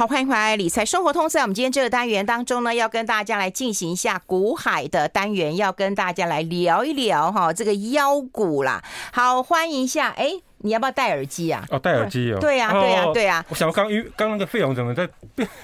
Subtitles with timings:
[0.00, 1.28] 好，欢迎回来，理财生活通。
[1.28, 8.82] 在我们今天这个单元当中呢，要跟大家来进行一下股海的单元，要跟大家来聊一聊哈这个妖股啦。
[9.12, 10.40] 好，欢迎一下，哎。
[10.62, 11.64] 你要不要戴耳机啊？
[11.70, 12.38] 哦，戴耳机哦。
[12.40, 13.44] 对呀，对呀，对呀。
[13.48, 15.08] 我想刚刚刚那个费勇怎么在？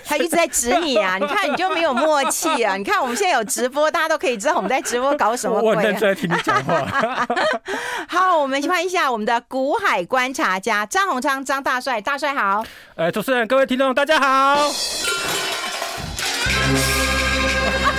[0.05, 1.19] 他一直在指你啊！
[1.21, 2.77] 你看你就没有默契啊！
[2.77, 5.75] 你看我们现在有直播，大家都可以知道我们在直播搞什么鬼。
[5.75, 7.27] 我很在听你讲话。
[8.09, 12.65] 好，我们欢迎一下我们的古海观察家张宏昌张大帅，大帅好。
[12.95, 14.57] 呃，主持人各位听众大家好。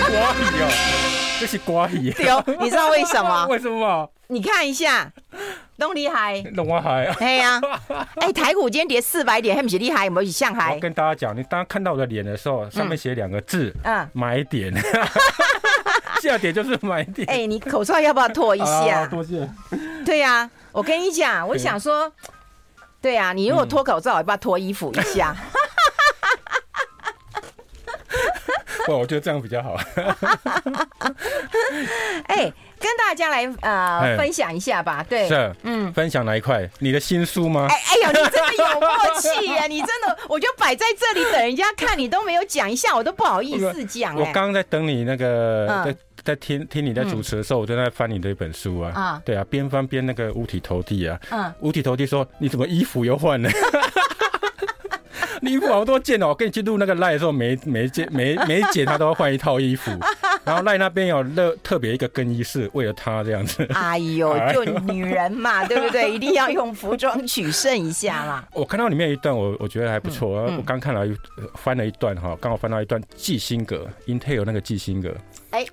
[0.10, 0.97] 瓜皮哦，
[1.40, 1.98] 这是瓜皮。
[2.60, 3.46] 你知道为什么？
[3.50, 4.10] 为什么？
[4.28, 5.12] 你看一下。
[5.80, 7.06] 东厉害，都厉害。
[7.20, 7.62] 哎呀，
[8.18, 10.06] 哎，台股今天跌四百点，还不是厉害？
[10.06, 10.74] 有没有像海？
[10.74, 14.74] 我跟大家讲，你当看到我的脸的时候，上面写两个字，嗯，买点。
[16.20, 17.28] 下点就是买点。
[17.30, 19.06] 哎，你口罩要不要脱一下？
[19.06, 19.48] 多谢。
[20.04, 22.12] 对呀，我跟你讲，我想说，
[23.00, 25.36] 对呀，你如果脱口罩，要不要脱衣服一下？
[28.88, 29.76] 不，我觉得这样比较好。
[32.28, 32.52] 哎。
[32.80, 36.70] 跟大家来呃分享一下吧，对，是，嗯，分享哪一块？
[36.78, 37.66] 你的新书吗？
[37.72, 38.88] 哎哎呦，你真的有默
[39.20, 39.66] 契呀！
[39.70, 44.16] 你真的，我就摆在这里等人家看，你都没有讲一下，我都不好意思讲。
[44.16, 53.50] 我刚刚在等你那个，在在听听你在主持的时候，我就在翻你的一本书啊，啊，对啊，边翻边那个五体投地啊，嗯，五体投地说你怎么衣服又换了？
[55.42, 59.92] 你衣服好多件哦，我跟你去录那个赖的时候，每 每件每每一件他都要换一套衣服。
[60.44, 63.68] 然后赖那边有特特别一个更衣室，为了他这样子。
[63.74, 66.10] 哎呦， 就女人嘛，对不对？
[66.14, 68.48] 一定要用服装取胜一下啦。
[68.54, 70.40] 我看到里面一段，我我觉得还不错。
[70.48, 71.06] 嗯、我刚看了
[71.56, 75.14] 翻了一段哈，刚好翻到一段基辛格，Intel 那个基辛格。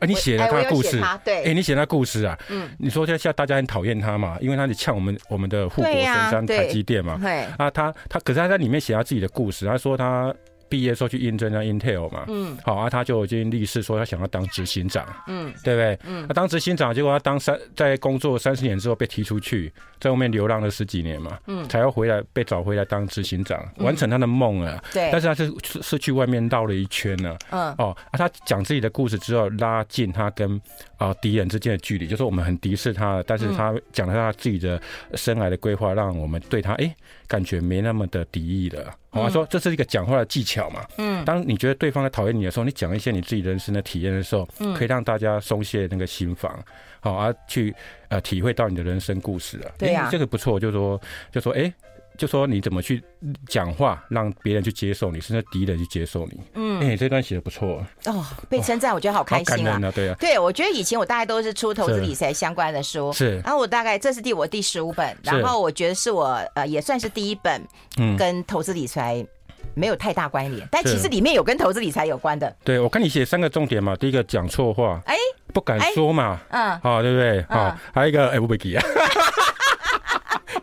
[0.00, 2.38] 哎，你写了他的故事，对，哎，你写他故事啊。
[2.50, 7.18] 嗯，你说现在大家很讨厌他嘛，因为他是呛我们我们的护国神山台积电嘛。
[7.20, 10.34] 对啊，他他可是他在里面写他自己的故事，他说他。
[10.74, 15.96] 毕业时候去应征那 Intel 嘛，嗯，好啊，他就已经立誓说他想要当执行长，嗯，对不对？
[16.04, 25.08] 嗯，他当执行长，结果他当三在工作三十年之后被踢出去，在外面流浪了十几年嘛，嗯，才要回来被找回来当执行长，完成他的梦啊，对。
[25.12, 30.60] 但是他是是去外面绕了一圈呢，嗯，哦，啊，他讲自己的故事之后，拉近他跟
[30.96, 34.82] 啊敌人之间的距离，就是我们很敌视他，但是他讲了他自己的
[35.14, 36.92] 生涯的规划，让我们对他哎
[37.26, 38.94] 感觉没那么的敌意了。
[39.10, 40.84] 我说这是一个讲话的技巧嘛。
[40.98, 46.62] 嗯，当你觉得对方在讨厌你的时候，你讲一些你自己人生的体验的时候，嗯，可以让大家松懈那个心房，
[47.00, 47.74] 好，而去
[48.08, 49.70] 呃体会到你的人生故事啊。
[49.78, 51.72] 对呀，这个不错，就说就说哎。
[52.16, 53.02] 就说你怎么去
[53.48, 56.40] 讲话，让别人去接受你，甚至敌人去接受你。
[56.54, 57.84] 嗯，哎、欸，这段写的不错。
[58.06, 59.80] 哦，被称赞，我觉得好开心啊。
[59.82, 63.40] 啊对啊，对，我觉得以前我大概都是出投资理财相关的书，是。
[63.40, 67.60] 然后我大概这是第我第十五本，然后我觉得是我呃也算是第一本，
[67.98, 68.16] 嗯。
[68.16, 69.26] 跟投资理财
[69.74, 72.54] 没有太大关联，但其实里面有跟投资理财有关的。
[72.62, 75.16] 对，我看你写三个重点嘛，第一个讲错话，哎，
[75.52, 77.42] 不敢说嘛，嗯，好，对不对？
[77.48, 78.84] 好，还有一个哎，不会记啊。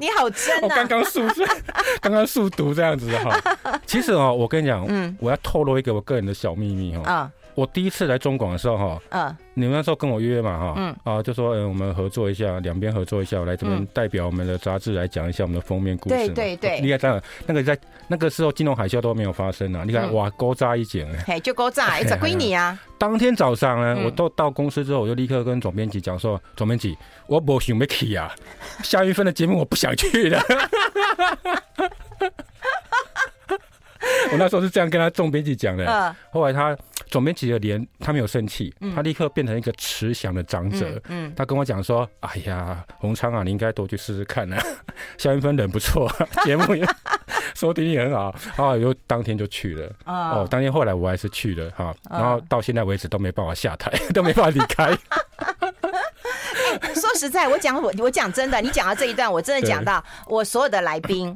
[0.01, 0.59] 你好真啊！
[0.63, 1.21] 我刚刚速
[2.01, 3.39] 刚刚速读这样子哈。
[3.85, 7.03] 其实哦，我跟你讲，嗯，我要透露一个我个人的小秘密哦。
[7.03, 16.15] 啊，我第一次来中广的时候哈，嗯，你们那时候跟我约嘛哈，嗯，啊，就说嗯，我们合作一下，两边合作一下，我来这边代表我们的杂志来讲一下我们的封面故事。
[16.15, 19.83] 对对对，你看这样，那个在那个时候金融海啸都没有发生啊。
[19.85, 22.79] 你看哇，勾扎一剪哎，就勾扎，哎，这归你啊。
[22.97, 26.97] 当天早上呢，我都到公司之后，我就立刻跟总编辑讲说，总编辑，
[27.27, 28.33] 我不想要去啊。
[28.83, 30.41] 下一份的节目我不想去了。
[34.31, 36.15] 我那时候是这样跟他总编辑讲的。
[36.31, 36.75] 后来他
[37.11, 40.99] 总编辑的脸，他没有生气，他立刻变成一个慈祥的长者。
[41.09, 44.57] 嗯他跟我讲说：“哎呀，洪昌啊，你应该多去试试看啊。
[45.19, 46.09] 夏韵芬人不错，
[46.45, 46.83] 节目也
[47.53, 49.91] 收听也很好。”然后又当天就去了。
[50.05, 51.93] 哦，当天后来我还是去了哈。
[52.09, 54.97] 然后到现在为止都没办法下台， 都没办法离开。
[56.95, 61.35] 说实在，我讲我我讲真的，你讲到这一段，我真的讲到我所有的来宾，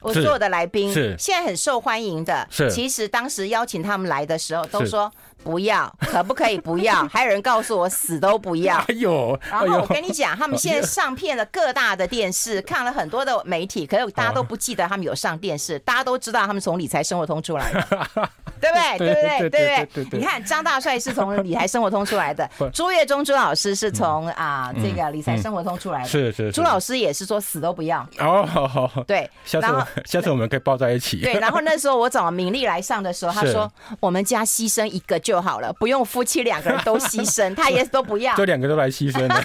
[0.00, 2.46] 我所有的来宾是现在很受欢迎的。
[2.50, 5.12] 是，其实当时邀请他们来的时候，都说。
[5.42, 7.06] 不要，可不可以不要？
[7.08, 8.76] 还有人告诉我死都不要。
[8.76, 9.38] 哎呦！
[9.50, 15.78] 然后我跟你讲，他们现在上片了各大的电视，看了很多的媒体，可是大家都不记得他们有上电视。
[15.80, 17.80] 大家都知道他们从理财生活通出来的，
[18.60, 18.98] 对不对？
[18.98, 19.14] 对不
[19.50, 19.88] 对？
[19.94, 20.20] 对不对？
[20.20, 26.08] 你看张大帅是从理财生活通出来的，朱月忠朱老师是从啊这个理财生活通出来的。
[26.08, 26.52] 是是。
[26.52, 28.06] 朱老师也是说死都不要。
[28.18, 28.90] 哦。
[29.06, 29.30] 对。
[29.44, 29.66] 下次
[30.04, 31.20] 下次我们可以抱在一起。
[31.20, 33.70] 对，然后那时候我找敏丽来上的时候，他说
[34.00, 39.44] 我们家牺牲一个就好了，不用夫妻两个人都牺牲， 他也都不要，就两个都来牺牲了。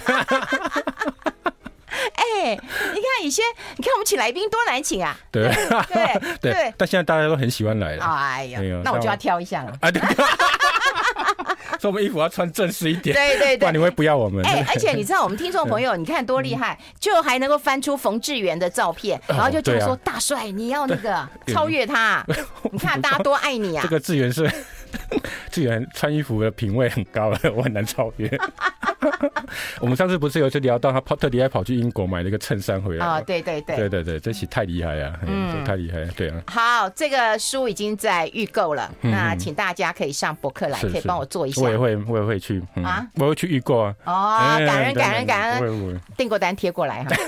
[2.14, 3.44] 哎，你看以前，
[3.76, 5.14] 你看我们请来宾多难请啊。
[5.30, 5.52] 对
[5.88, 6.74] 对对。
[6.78, 8.04] 但现在大家都很喜欢来了。
[8.04, 9.72] 哎呀，那我就要挑一下了。
[9.82, 10.00] 啊，对。
[11.78, 13.14] 所以我们衣服要穿正式一点。
[13.14, 13.58] 对对对。
[13.58, 14.44] 不然你会不要我们。
[14.44, 22.24] 哎，而且你知道，我们听众朋友，你看多厉害，就还能够翻出冯志源的照片，然后就觉得说：“大帅，你要那个超越他。”
[22.72, 23.82] 你看大家多爱你啊。
[23.82, 24.50] 这个志源是。
[25.50, 28.28] 既然穿衣服的品味很高了，我很难超越。
[29.80, 33.20] 我们上次不是有次聊到他跑特地还跑去英国买了一个衬衫回来啊？
[33.20, 35.18] 对对对，对对对，这起太厉害啊！
[35.26, 36.42] 嗯，太厉害了，对啊。
[36.46, 41.62] 好，这个书已经在预购了，那请大家可以上博客来，可以帮我做一下。
[41.62, 43.94] 我也会，我也会去啊，我会去预购啊。
[44.04, 47.10] 哦，感恩感恩感恩，订购单贴过来哈。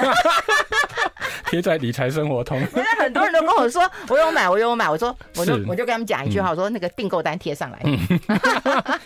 [1.48, 2.58] 贴在理财生活通。
[2.58, 4.90] 现 在很多人都跟我说，我有买，我有买。
[4.90, 7.78] 我说，我就我就跟他们讲一句话，我说那个订购单贴上来，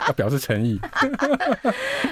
[0.06, 0.80] 要表示诚意。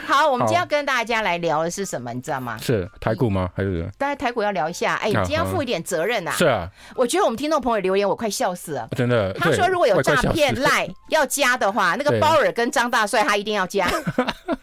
[0.07, 2.13] 好，我们今天要跟大家来聊的是什么？
[2.13, 2.59] 你知道吗？
[2.61, 3.49] 是台股吗？
[3.55, 3.89] 还是？
[3.97, 4.97] 大家台股要聊一下。
[4.97, 6.33] 哎，你今天要负一点责任呐。
[6.33, 6.69] 是啊。
[6.97, 8.89] 我觉得我们听众朋友留言，我快笑死了。
[8.97, 9.33] 真的。
[9.35, 13.89] 他说如果有诈骗 赖要加的话，那个鲍尔跟张大帅他一定要加。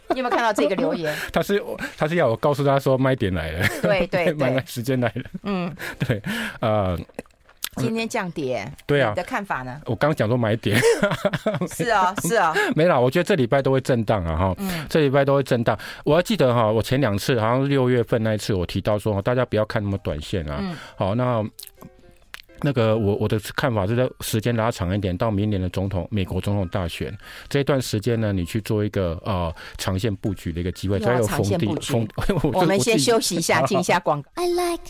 [0.10, 1.14] 你有没有看到这个留言？
[1.34, 1.62] 他是
[1.98, 3.68] 他是要我告诉他说卖点来了。
[3.82, 5.24] 对对对， 时间来了。
[5.44, 6.22] 嗯，对，
[6.62, 6.98] 呃，
[7.78, 9.82] 今天降跌，对啊，你的看法呢？
[9.86, 10.80] 我刚刚讲说买点，
[11.74, 14.56] 是啊，是啊， 没啦，我觉得这礼拜都会震荡啊，哈，
[14.90, 15.78] 这礼拜都会震荡。
[16.04, 20.62] 我还记得哈，我前两次好像六月份那一次，我提到说，大家不要看那么短线啊，
[20.96, 21.44] 好，那。
[22.62, 27.14] 那个我我的看法是在时间拉长一点，到明年的总统美国总统大选
[27.50, 32.08] 这一段时间呢，你去做一个呃长线布局的一个机会，才有逢低逢。
[32.54, 34.30] 我们先休息一下， 进一下广告。
[34.36, 34.82] I like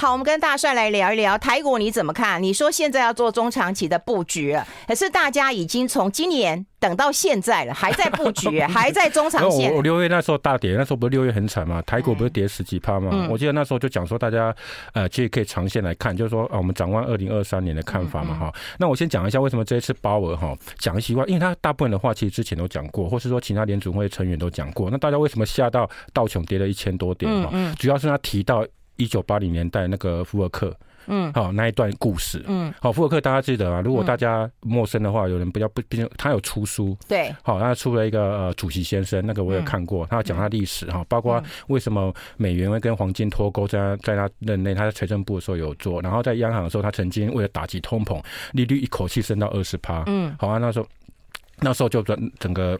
[0.00, 2.42] 好，我们跟大帅来聊一聊台股，你怎么看？
[2.42, 4.58] 你说现在要做中长期的布局，
[4.88, 9.70] 可是大家已经从今年等到现在了，还在布局， 还在中长线。
[9.74, 11.82] 我六月那时候大跌，那时候不是六月很惨嘛？
[11.82, 13.10] 台股不是跌十几趴吗？
[13.12, 14.56] 嗯、我记得那时候就讲说，大家
[14.94, 18.76] 呃，其实可以长线来看，就是说啊，我们展望二零二三年的看法嘛，哈、嗯嗯。
[18.78, 24.88] 那我先讲一下为什么这一次鲍尔哈讲一习惯，因为他大部分的话其实之前都讲过，或是说其他联储会成员都讲过。
[24.90, 27.50] 那大家为什么吓到道琼跌了一千多点哈？
[27.78, 28.64] 主要是他提到。
[29.00, 30.76] 一九八零年代那个福尔克，
[31.06, 33.80] 嗯，好那一段故事，嗯，好福尔克大家记得啊？
[33.80, 50.86] 如果大家陌生的话，有人比较不，毕竟他有出书，对，好他出了一个呃主席先生，那个我有看过，他讲他历史哈，包括为什么美元会跟黄金脱钩，在在他任内，他在财政部的时候有做，然后在央行的时候，他曾经为了打击通膨，利率一口气升到二十趴，嗯，好啊，那时候
[51.60, 52.78] 那时候就整整个。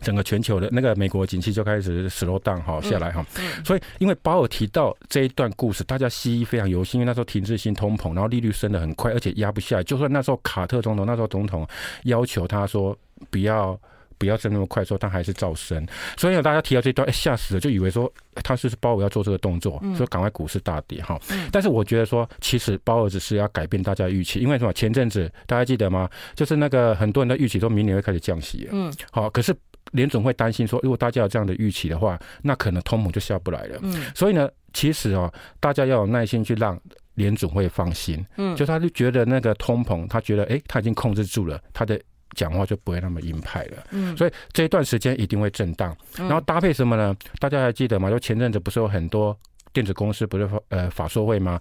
[0.00, 3.24] 整个全球的那个美国景气就开始 slow down 哈下来哈，
[3.64, 9.82] 所以因为鲍尔提到这一段故事，大家记忆非常犹新，因为那时候停滞性通膨，然后利率升得很快，而且压不下来。
[9.82, 11.66] 就算那时候卡特总统，那时候总统
[12.04, 12.96] 要求他说
[13.30, 13.78] 不要
[14.18, 15.86] 不要升那么快，说他还是照升。
[16.16, 18.12] 所以大家提到这段，哎吓死了，就以为说
[18.42, 21.18] 他是鲍尔要做这个动作，所以赶快股市大跌哈。
[21.50, 24.72] 但是我觉得说，其实鲍尔只是要改变大家预期，因为什么？
[24.72, 26.08] 前阵子大家记得吗？
[26.34, 29.54] 就是那个很多人的预期说明年会开始降息，嗯，好，可是。
[29.92, 33.78] 联总会担心说，如果大家有这样的预期的话，那可能通膨就下不来了。
[33.82, 36.80] 嗯，所以呢，其实哦，大家要有耐心去让
[37.14, 38.24] 联总会放心。
[38.36, 42.00] 嗯，就他就觉得那个通膨，他觉得哎，他已经控制住了，他的
[42.34, 43.84] 讲话就不会那么鹰派了。
[43.90, 45.96] 嗯，所以这一段时间一定会震荡。
[46.16, 47.14] 然后搭配什么呢？
[47.38, 48.10] 大家还记得吗？
[48.10, 49.36] 就前阵子不是有很多
[49.72, 51.60] 电子公司不是呃法说会吗？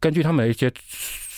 [0.00, 0.72] 根据他们的一些。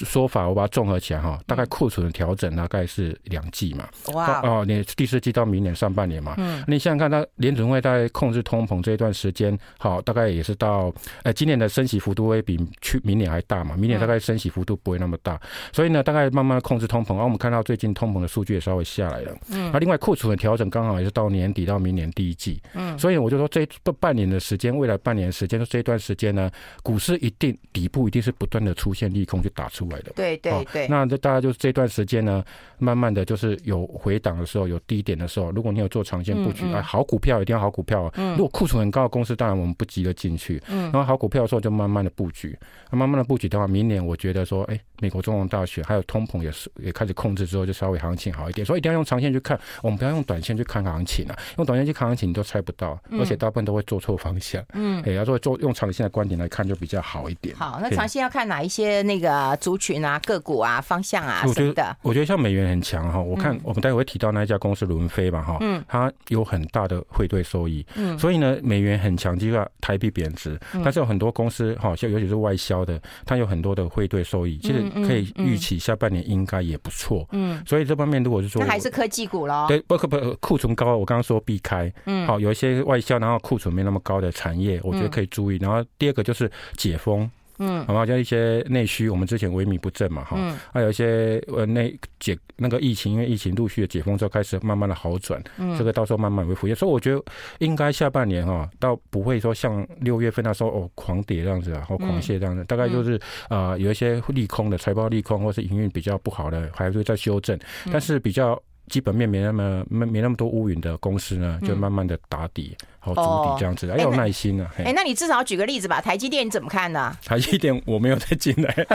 [0.04, 3.88] 说法我把它综合起来哈，大概库存的调整大概是两季嘛。
[4.12, 6.35] 哇哦，你第四季到明年上半年嘛。
[6.38, 6.64] 嗯。
[6.66, 10.92] 你想想看，它联准会在控制通膨这一段时间，好，大概也是到
[11.23, 13.76] 呃今年的升息幅度会比去明年还大嘛。
[13.76, 15.38] 明年大概升息幅度不会那么大，
[15.73, 17.11] 所以呢，大概慢慢控制通膨。
[17.11, 19.37] 然后我们看到最近通膨的数据也稍微下来了。
[19.50, 19.71] 嗯。
[19.73, 22.59] 那另外库存的调整刚好也是到年底到明年第一季。
[22.73, 22.99] 嗯。
[22.99, 26.50] 所以我就说这半年的时间，未来半年的时间，就这一段时间呢，
[26.83, 29.89] 股市一定底部一定是不断的出现利空去打出。
[30.14, 32.44] 对对对，那这大家就是这段时间呢，
[32.78, 38.12] 慢慢的就是有回档的时候，有低点的时候，如果你有做长线布局啊，好股票一定要好股票。
[38.16, 40.62] 嗯，如果库存很高的公司，当然我们不急着进去。
[40.68, 42.56] 嗯，然后好股票的时候就慢慢的布局。
[42.90, 48.64] 那慢慢的布局的话，明年我觉得说，哎，美国总统大选还有通膨也是也开始控制之后，就稍微行情好一点。
[48.64, 51.37] 所以一定要用长线去看，我们不要用短线去看行情啊。
[51.59, 54.62] 用短线去看行情，你都猜不到，而且大部分都会做错方向。
[54.75, 57.57] 嗯，也，要做做用长线的观点来看，就比较好一点。
[57.57, 60.61] 好，那长线要看哪一些那个族群啊，个股。
[60.61, 63.19] 啊，方向啊，我觉得，我觉得像美元很强哈。
[63.19, 70.61] 我看我们待会会提到那一家公司伦飞嘛哈，嗯，它有很大的汇兑收益，嗯，所以呢，美元很强，就要台币贬值。
[70.85, 74.59] 但是有很多公司哈，像尤其是外销的，它有很多的汇兑收益。
[74.59, 77.26] 其实可以预期下半年应该也不错。
[77.32, 79.66] 嗯，所以这方面如果是说，那还是科技股喽。
[79.68, 81.92] 对，不不不，库存高，我刚刚说避开。
[82.06, 85.59] 嗯，好，有一些外销，然后库存没那么高的产业，我觉得可以注意。
[85.61, 87.30] 然后第二个就是解封。
[87.60, 90.36] 嗯，好吧，像一些内需，我们之前萎靡不振嘛，哈，
[90.72, 97.22] 还有一些呃内解那个疫情，因为疫情陆续的解封之后，开始慢慢的好转，嗯，这个到时候慢慢会复原，所以我觉得
[97.58, 107.58] 应该下半年哈，倒不会说像六月份那时候哦狂跌这样子啊，或狂泻这样子，大概就是啊有一些利空的财报利空，或是营运比较不好的，还会再修正，
[107.92, 108.60] 但是比较。
[108.90, 114.70] 基本面没那么没没那么多乌云的公司呢，就慢慢的打底，好筑底这样子，要有耐心啊。
[114.76, 117.16] 哎，那你至少举个例子吧，台积电你怎么看呢？
[117.25, 118.87] 台积电我没有再进来，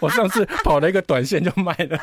[0.00, 2.00] 我上次跑了一个短线就卖了。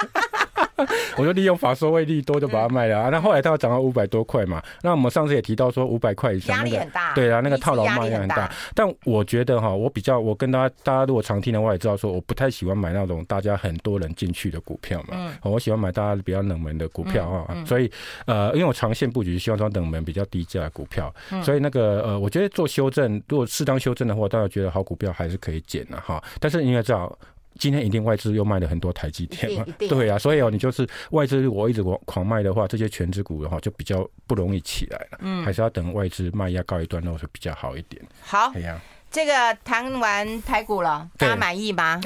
[1.18, 3.00] 我就利用法说会利多就把它卖了。
[3.00, 8.52] 啊，那后来它要涨到五百多块嘛，那我们上次也提到说五百块以上那个，对啊，那个套牢卖压很大。
[8.74, 15.52] 但我觉得哈，我比较我跟大家大家如果常听的话也知道说，我不太喜欢买那种大家很多人进去的股票嘛，嗯。
[15.52, 17.92] 我喜欢买大家比较冷门的股票啊，所以
[18.26, 26.24] 呃，因为我长线布局希望说冷门比较低价的股票，所以那个呃，我觉得做修正，如果适当修正的话，大家觉得好股票还是可以减的哈。
[26.40, 27.18] 但是你应该知道。
[27.60, 29.66] 今天一定外资又卖了很多台积电嘛？
[29.78, 35.20] 对啊，所以哦，你就是外资如果一直狂狂卖的话，这些全资股的话就比较不容易起来了。
[35.22, 38.02] 嗯，还是要等外资卖压告一段落是比较好一点。
[38.22, 38.82] 好，哎呀。
[39.12, 39.34] 这个
[39.66, 42.00] 谈完台股了，大家满意吗？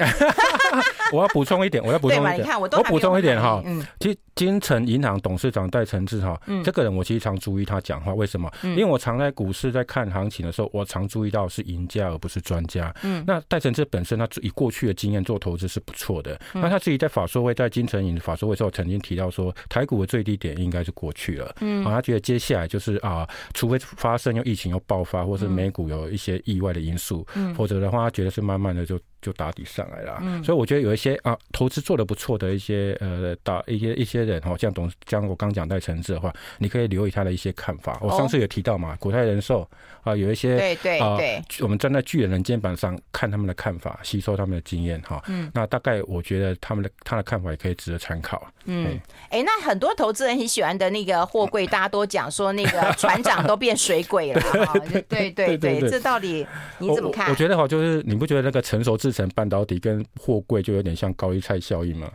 [1.12, 2.38] 我要补充一点，我要补充一点。
[2.40, 3.62] 你看，我补充一点哈。
[3.64, 8.12] 嗯，其实金城银行董事长戴承志哈，这个人我其实常注意他讲话。
[8.12, 8.50] 为什么？
[8.62, 12.92] 因为我常在股市在看行情的时候，我常注意到是赢家而不是专家。
[13.02, 16.36] 嗯，那戴承志本身他以过去的经验做投资是不错的。
[16.54, 21.54] 那他自己在法说会，在金城银法说会时候曾经提到说，台股的最低点应该是过去了。
[21.60, 27.06] 嗯，他觉得接下来就是啊，除非发生又疫情又爆发，或是美股有一些意外的因素。
[27.06, 30.18] 数，否则的话，他觉得是慢慢的就就打底上来了。
[30.22, 37.98] 嗯，所以我觉得有一些啊，投资做的不错的一些呃，打一些一些人哈，像董像我刚讲戴城市的话，你可以留意他的一些看法。
[38.00, 39.68] 我上次有提到嘛，国泰人寿
[40.04, 45.20] 啊，有一些对对对，我们站在巨人的肩膀上看他们的看法，吸收他们的经验哈。
[45.26, 48.46] 嗯，那大概我觉得他们的他的看法也可以值得参考。
[48.66, 48.96] 嗯，
[49.30, 54.78] 哎，那很多投资人很喜欢的那个货柜，大家都讲说那个船长都变水鬼了哈。
[55.08, 56.46] 对对 对，这到底
[56.78, 57.28] 你怎么看？
[57.30, 62.10] 我觉得哈，就是你不觉得那个成熟制程半导体跟货柜就有点像高一菜效应嘛？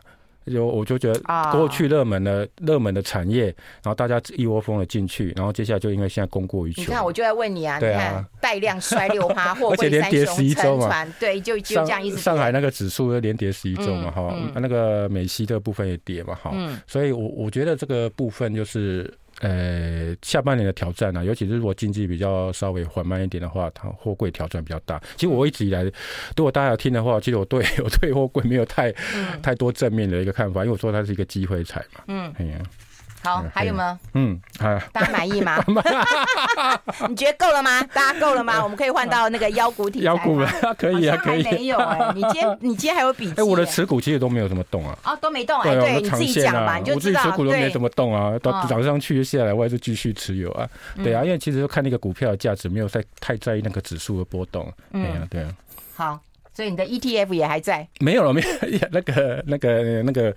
[0.47, 1.19] 就我就觉得
[1.51, 3.45] 过去热门的热门的产业，
[3.83, 6.81] 然后大家一窝蜂的进去，然后接下来就因为现在供过于求。
[6.81, 12.17] 你看，我就在问你啊，你看带量衰六趴， 货柜三雄沉船，对，就就这样一直。
[12.17, 16.51] 上海那个指数连跌十一周嘛，哈，那个美西的部分也跌嘛，哈，
[16.87, 19.13] 所以我我觉得这个部分就是。
[19.39, 25.01] 呃，下半年的挑战啊，尤其是如果经济比较稍微缓慢一点的话，它货柜挑战比较大。
[25.15, 25.83] 其实我一直以来，
[26.35, 32.03] 如果大家有听的话，其实我对 我对货柜没有太、嗯、太多正面的一个看法，因为我说它是一个机会财嘛。
[32.07, 32.61] 嗯，哎呀。
[33.23, 33.99] 好，还有吗？
[34.13, 35.63] 嗯，好，大家满意吗？
[37.07, 37.81] 你觉得够了吗？
[37.93, 38.61] 大家够了吗？
[38.63, 40.05] 我们可以换到那个腰股题材。
[40.05, 41.43] 妖股了， 可以啊，可以。
[41.43, 43.39] 没有哎，你今天你今天还有笔记？
[43.39, 44.97] 哎，我的持股其实都没有怎么动啊。
[45.05, 47.21] 哦，都没动哎，对，你自己讲吧，你就知道。
[47.21, 50.67] 我自己持股都没怎么动啊，到涨上去下来，我还是继续持有啊。
[51.03, 54.71] 对啊，因为其实看那个股票的价值，没有在太在意那个指数的波动。
[54.91, 55.49] 对啊，对啊。
[55.95, 56.19] 好。
[56.53, 57.87] 所以你的 ETF 也还在？
[57.99, 58.47] 没有了， 没有
[58.91, 60.35] 那个那个那个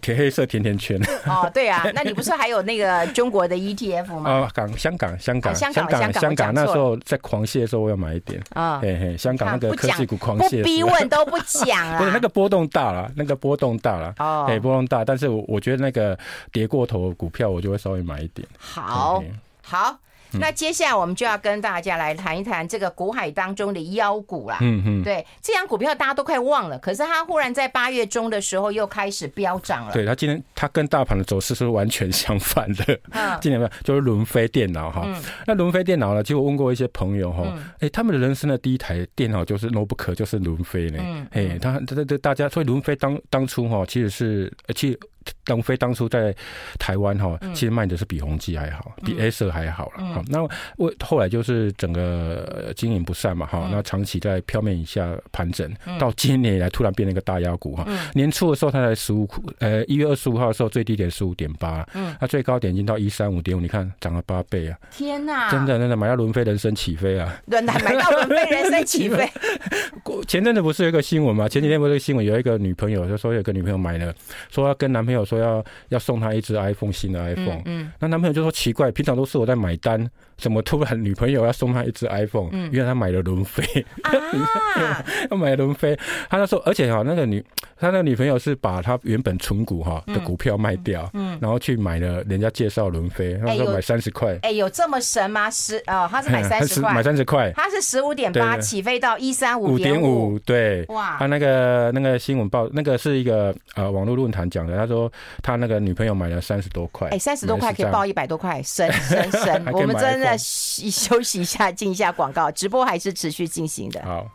[0.00, 1.00] 铁黑色甜甜圈。
[1.26, 4.30] 哦，对啊， 那你不是还有那个中国的 ETF 吗？
[4.30, 8.80] 啊，港香港香港香港香港那时候在狂泻的时候，我要买一点啊。
[8.80, 11.98] 嘿嘿，香港那个科技股狂泻，不逼问都不讲啊。
[12.02, 16.18] 不是那个波动大了，那个波动大了哦，哎，波动大，但是我我觉得那个
[16.52, 18.46] 跌过头的股票，我就会稍微买一点。
[18.58, 19.22] 好，
[19.62, 19.96] 好。
[20.38, 24.58] 那接下来我们就要跟大家来谈一谈这个股海当中的妖股啦。
[24.60, 29.92] 嗯嗯，对，这张股票大家都快忘了，可是它忽然在八月中的时候又开始飙涨了。
[29.92, 32.98] 对，它今天它跟大盘的走势是完全相反的。
[33.12, 35.06] 嗯，今年没有，就是伦飞电脑哈。
[35.46, 36.22] 那伦飞电脑呢？
[36.22, 40.98] 其实我问过一些朋友哈，哎，他们的人生的第一台电脑就是 notebook，就是伦飞呢。
[41.00, 44.98] 嗯，哎，他他他大家，所以伦飞当当初哈，其实是其实。
[45.44, 46.34] 东飞当初在
[46.78, 50.04] 台湾哈，其实卖的是比宏基还好，比 Acer 还好了。
[50.14, 50.42] 好，那
[50.76, 57.86] 为后来就是整个经营不善嘛哈，那长期在票面以下盘整，到今年以来突然变成一个大压股哈。
[58.14, 59.28] 年初的时候它才十五，
[59.60, 64.78] 呃，一月二十五号的时候最低点十五点八，嗯，那最高点已经到一三五点五，你看涨了八倍啊！
[64.90, 67.40] 天哪，真的真的买到伦飞人生起飞啊！
[67.46, 69.28] 轮买到伦飞人生起飞。
[70.28, 71.48] 前阵子不是有一个新闻嘛？
[71.48, 74.12] 前几天不是新闻有一个女朋友就说有个女朋友买了，
[74.50, 75.11] 说要跟男朋友。
[75.12, 82.48] 没有说要要送他一只 iPhone 新的 iPhone，嗯，嗯，那男朋友就说奇怪，平常都是我在买单，怎么突然女朋友要送他一只 iPhone？
[82.52, 83.62] 嗯，因为他买了轮飞，
[84.02, 85.94] 啊， 要买轮飞，
[86.30, 87.44] 他那时候，而且哈，那个女
[87.78, 94.38] 他那个女朋友是把他原本存股哈的股票卖掉，嗯，然后去买了人家介绍轮飞，他说买三十块。
[94.42, 95.50] 哎，有这么神吗？
[95.50, 105.01] 十哦，他是买 三十块，买三十块，他是十五点八起飞到一三五点五，对，哇，他那个那个新闻报那个是一个呃网络论坛讲的，他说
[105.42, 109.66] 他那个女朋友买了三十多块，哎，三十多块可以报一百多块，神神神！
[109.72, 114.02] 我们真的休息一下，进一下广告，直播还是持续进行的。
[114.04, 114.26] 好。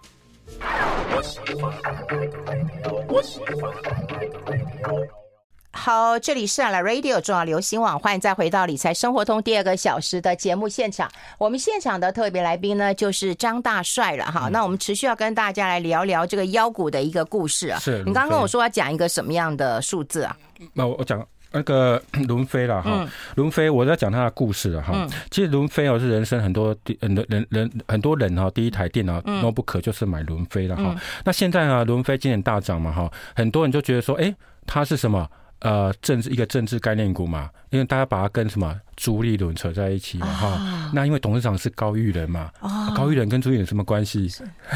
[5.79, 11.09] 好，这里是来 Radio 重要流行网，欢迎再回到理财生活通第二个小时的节目现场。
[11.37, 14.49] 我们现场的特别来宾呢，就是张大帅了哈。
[14.49, 17.79] 那我们持续要跟大家来聊聊这个腰股的一个故事啊。
[17.79, 20.35] 是，你刚刚跟我说要讲一个什么样的数字啊？
[20.73, 21.25] 那我讲。
[21.49, 25.07] 那个伦飞了哈，伦飞，我在讲他的故事了哈。
[25.31, 30.93] 其实伦飞哦是人生很多很多人人很多人哈，第一台电脑 notebook 就是买伦飞了哈。
[31.23, 35.25] 那现在呢，伦飞今年大涨嘛哈，很多人就觉得说，哎，它是什么？
[35.59, 40.47] 呃，政治一个政治概念股嘛，因为大家把它跟什么朱立伦扯在一起嘛哈。
[40.49, 44.31] 哦、那因为董事长是高玉仁嘛，哦、高玉仁跟朱立伦什么关系？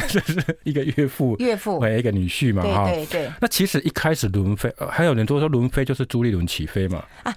[0.10, 2.90] 这是， 一个岳父，岳父，还有一个女婿嘛哈。
[2.90, 3.32] 对对对。
[3.40, 7.04] 那其实一开始伦飞，还有人都说伦飞就是朱立伦起飞嘛。
[7.24, 7.34] 啊，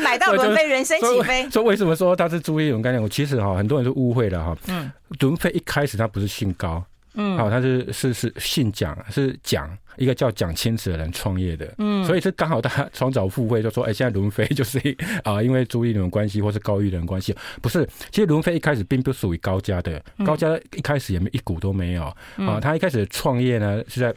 [0.00, 1.48] 买到伦飞，人生起飞。
[1.50, 3.08] 说为什么说他是朱立伦概念股？
[3.08, 4.56] 其实哈，很多人都误会了哈。
[4.66, 4.90] 嗯。
[5.20, 6.84] 伦飞一开始他不是姓高。
[7.16, 14.78] 嗯，好，他是是是姓蒋，是蒋一个叫蒋千尺的人创业的，嗯，所以是刚好他创造富贵，就说，哎、欸，现在伦飞就是
[15.24, 22.04] 啊，因为朱立伦关系或是高玉伦关系，不是，其实伦飞一开始并不属于高家的，高家一开始也没一股都没有，
[22.36, 24.14] 啊，他一开始创业呢是在。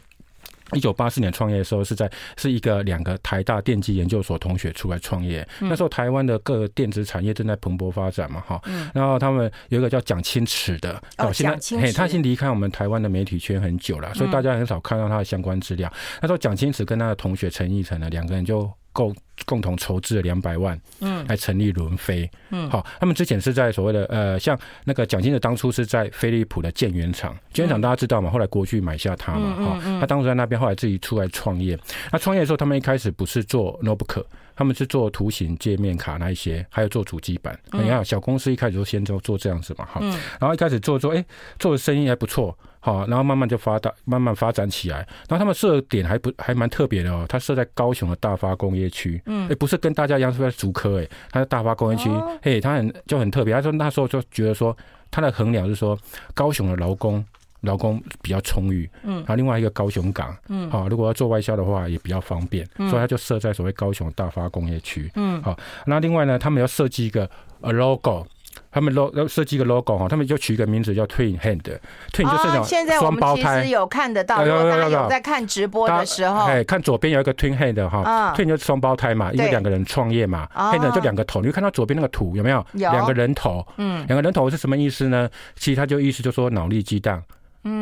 [0.72, 5.46] 一九八四年创业的时候，是在是一个两个台大电机研究所同学出来创业。
[5.60, 8.60] 那时候台湾的各个电子产业正在蓬勃发展嘛，哈。
[8.94, 15.92] 然后他们有一个叫蒋清池的，哦，现在嘿，他已经离开我们台湾的媒体圈很久了，所以大家很少看到他的相关资料。
[16.20, 18.70] 那时候蒋清池跟他的同学陈义成呢，两个人就。
[18.92, 19.14] 共
[19.46, 31.78] 共同筹资了两百万，嗯，来成立伦飞，嗯，好，他们之前是在所谓的呃，像那个蒋经的当初是在飞利浦的建元厂，建元厂大家知道嘛，后来国巨买下他嘛，哈，他当时在那边，后来自己出来创业。
[32.12, 34.24] 那创业的时候，他们一开始不是做 notebook，
[34.60, 37.58] 他们是做图形界面卡那一些，还有做主机板。
[37.72, 40.02] 你看小公司一开始就先做做这样子嘛，哈，
[40.38, 41.24] 然后一开始做做，哎，
[41.58, 42.54] 做的生意还不错。
[42.78, 44.98] 好，然后慢慢就发大，慢慢发展起来。
[45.28, 49.22] 然后他们设点还不还蛮特别的哦，他设在高雄的大发工业区。
[49.24, 52.10] 嗯，哎，不是跟大家一样是在竹科，哎，他在大发工业区。
[52.42, 53.54] 嘿，他很就很特别。
[53.54, 54.76] 他说那时候就觉得说，
[55.10, 55.98] 他的衡量是说，
[56.34, 57.24] 高雄的劳工
[57.62, 58.88] 劳工比较充裕。
[59.02, 60.36] 嗯，然后另外一个高雄港。
[60.48, 65.10] 嗯，好，如果要做外销的话也比较方便，所以他就设在所谓高雄大发工业区。
[65.14, 67.28] 嗯，好，那另外呢，他们要设计一个
[67.60, 68.26] logo。
[68.72, 82.64] 他们 logo 设计一个 logo 哈，他们就取一个名字叫 Twin Hand，Twin 就是讲现在我们其实有看得到，大家有在看直播的时候，哎，看左边有一个 Twin Hand 哈，Twin 就是双胞胎嘛，因为两个人创业嘛，Hand 就两个头，你会看到左边那个图有没有？
[82.72, 85.30] 两个人头，嗯，两个人头是什么意思呢？
[85.54, 87.22] 其实他就意思就是说脑力激荡，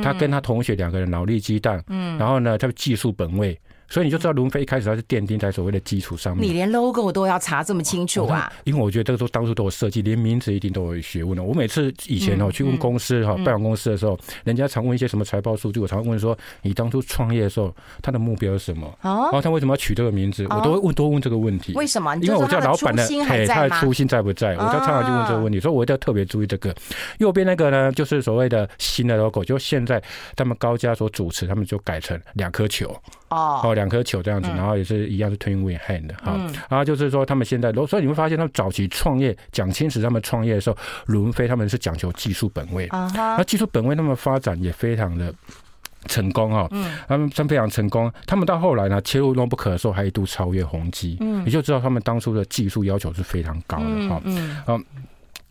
[0.03, 3.59] 他跟他同学两个人脑力激荡，嗯，然后呢，他技术本位。
[3.89, 6.47] 所以你就知道伦飞一开始它是奠定在所谓的基础上面。
[6.47, 8.53] 你连 logo 都要查这么清楚啊？
[8.65, 11.43] 因为我觉得这个都当初都有设计，连名字一定都有学问的。
[11.43, 18.87] 我每次以前哦去问公司哈拜访公司的时候，人家常问一些什么财报数据，我常问说你当初创业的时候他的目标是什么？
[19.03, 20.45] 哦然后他为什么要取这个名字？
[20.51, 21.73] 我都会问多问这个问题。
[21.75, 22.15] 为什么？
[22.17, 24.55] 因为我知道老板的嘿他的初心在不在？
[24.57, 26.75] 我就常常就问这个问题，所以我一定要特别注意这个。
[27.19, 30.03] 右边那个呢，就是所谓的新的 logo，就现在
[30.37, 32.95] 他们高家所主持，他们就改成两颗球
[33.29, 34.49] 哦哦两颗球这样子。
[34.51, 36.37] 然后也是一样是 Twin Hand 哈，
[36.69, 45.33] 然后就是说他们现在，所以你会发现他们早期创业，蒋清池他们创业的时候，伦飞他们是讲求技术本位，那技术本位他们发展也非常的
[46.07, 46.69] 成功哈，
[47.07, 48.13] 他们真非常成功。
[48.27, 54.85] 他们到后来呢，切入 Notebook 的时候还一度超越宏基，嗯，你就知道他们当初的技术要求是非常高的哈，嗯，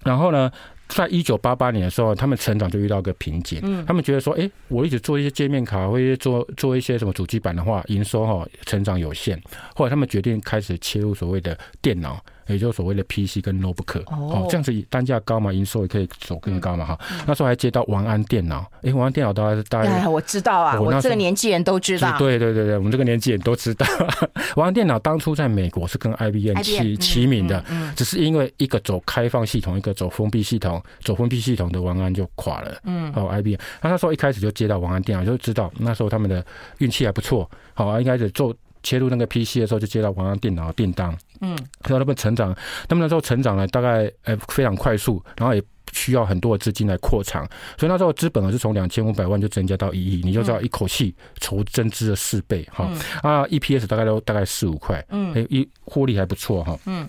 [0.04, 0.52] 然后呢。
[0.88, 3.60] 在一九八八年的时候，他们成长就遇到一个瓶颈。
[3.64, 9.42] 嗯，他们觉得说，哎、欸，我一直做一些界面卡，或者做做一些什么主机板的话，营收哈成长有限。
[9.76, 12.24] 后来他们决定开始切入所谓的电脑。
[12.48, 17.00] 也就是所谓的 PC 跟 Notebook，哦，这样子单价高嘛，营收也可以走更高嘛，哈。
[17.26, 22.18] 那时候还接到王安电脑，哎，王安电脑大概是大概，我知道啊，我这个年纪人都知道。
[22.18, 23.86] 对对对对，我们这个年纪人都知道。
[24.56, 27.64] 王安电脑当初在美国是跟 IBM 齐齐名的，
[27.96, 32.78] 只是因为一个走开放系统，一个走封闭系统，走封闭系统的王安就垮了。
[32.84, 36.46] 嗯，哦，IBM，那那时候一开始就接到王安电脑，就知道那时候他们的
[36.80, 38.56] 运气还不错，好，一开始做。
[38.88, 41.14] 切入那个 PC 的时候，就接到网上电脑的订单。
[41.42, 42.56] 嗯，看到他们成长，
[42.88, 47.46] 他们那时候成长呢，大概呃非常快速，然后也需要很多的资金来扩厂，
[47.78, 52.90] 所以那时候资本是从两千五百万就增加到一亿，你就知道一口气筹增资了四倍哈。
[53.22, 56.80] 啊，EPS 大概都大概四五块，嗯，一获利还不错哈。
[56.86, 57.06] 嗯。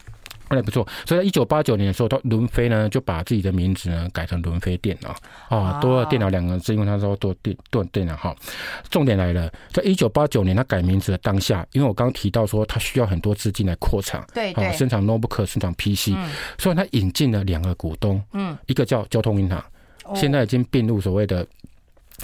[0.51, 5.15] 那不错，所以在一九八九年的时候，他伦飞呢就把自己的名字呢改成伦飞电脑。
[5.49, 8.35] 啊，多了电脑两个字，因为他说多电多电脑哈。
[8.91, 16.13] 重点来了，在一九八九年他改名字的当下，因为我刚刚提到说他需要很多资金来扩厂，对啊，生产 notebook 生产 PC，
[16.59, 19.63] 所以他引进了两个股东，嗯，一个叫交通银行，
[20.15, 21.47] 现在已经并入所谓的。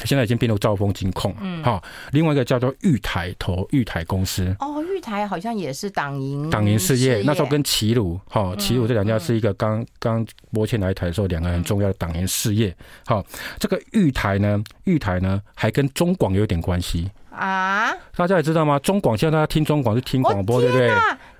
[0.05, 12.75] 现在已经变成兆丰金控，嗯，好，另外一个叫做裕台投裕台公司，哦，裕台好像也是党营党营事业，那时候跟齐鲁，哈，齐鲁这两家是一个刚刚拨迁来台的时候，两个很重要的党营事业，
[13.07, 13.25] 好，
[13.59, 18.79] 这个裕台呢，裕台呢还跟中广有点关系啊，大家也知道吗？
[18.79, 20.89] 中广现在大家听中广是听广播，对不对？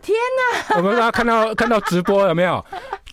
[0.03, 0.15] 天
[0.69, 0.77] 哪！
[0.77, 2.65] 我们大家看到 看到直播有没有？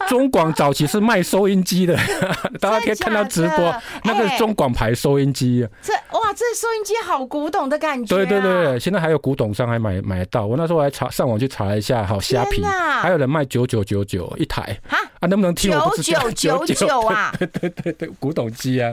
[0.09, 1.95] 中广早期是卖收音机的，
[2.59, 5.65] 大家可以看到直播，那个是中广牌收音机。
[5.81, 8.15] 这哇，这收音机好古董的感觉。
[8.15, 10.45] 对对对，现在还有古董商还买买得到。
[10.45, 14.77] 我那时候还查上网去查了一下，好虾皮，还有人卖九九九九一台。
[14.87, 15.71] 哈啊，能不能听？
[15.71, 17.31] 九九九九啊！
[17.37, 18.91] 对对对对，古董机啊，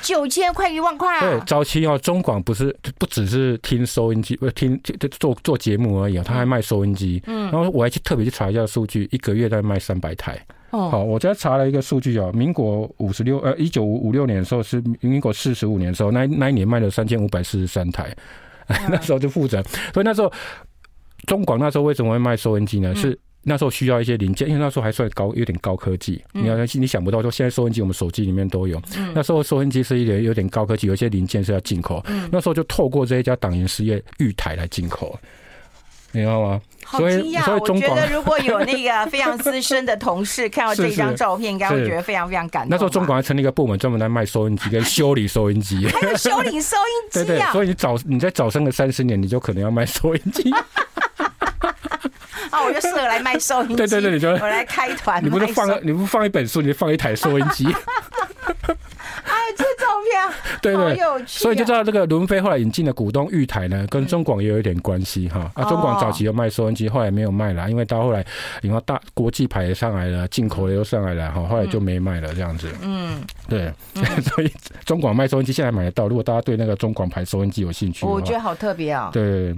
[0.00, 1.20] 九千块一万块啊！
[1.20, 4.80] 对，早期哦，中广不是不只是听收音机，不听
[5.18, 7.22] 做做节目而已啊，他还卖收音机。
[7.26, 10.38] 嗯，然后我还去特别去查一下数据，一个月在卖三百台。
[10.70, 18.14] 好，我在查了一个数据啊，民国五十六呃一九五六年的时候是民国四十五年的时候，那那一年卖了三千五百四十三台，
[18.90, 19.62] 那时候就负责。
[19.94, 20.30] 所以那时候
[21.26, 22.94] 中广那时候为什么会卖收音机呢？
[22.94, 26.20] 是那时候需要一些零件，因为那时候还算高，有点高科技。
[26.32, 28.82] 你要你想不到说现在收音机我们手机里面都有，
[29.14, 32.04] 那时候收音机是一点有点高科技，有一些零件是要进口。
[32.32, 35.16] 那时候就透过这一家党营实业裕台来进口。
[36.12, 36.60] 你知道吗？
[36.84, 37.50] 好惊讶！
[37.50, 42.70] 我觉得如果有那个 非常资深的同事 看到这张照片，应该会觉得非常非常感动。
[42.70, 47.24] 那时候中广还成立一个部门，专门来卖收音机跟修理收音机， 还有修理收音机啊！
[47.24, 50.48] 对对，所以你早你在早生个三十年，你就可能要卖收音机。
[52.50, 53.74] 啊，我就适合来卖收音机。
[53.74, 55.22] 对对对，你就我来开团。
[55.24, 57.66] 你不是放你不放一本书，你就放一台收音机。
[59.56, 65.50] 这照片 对对，所以就知道这个伦飞后来引进的股东玉台呢，跟中广也有一点关系哈。
[65.54, 68.24] 啊，中广早期有卖收音机，后来没有卖了，因为到后来，
[68.62, 72.68] 然后大国际牌也上来了，进口的又上来了哈，后来就没卖了这样子。
[72.82, 73.72] 嗯，对，
[74.34, 74.52] 所以
[74.84, 79.10] 中广卖收音机现在买得到，如果大家对那个中广牌收音机有兴趣，我觉得好特别啊。
[79.12, 79.54] 对，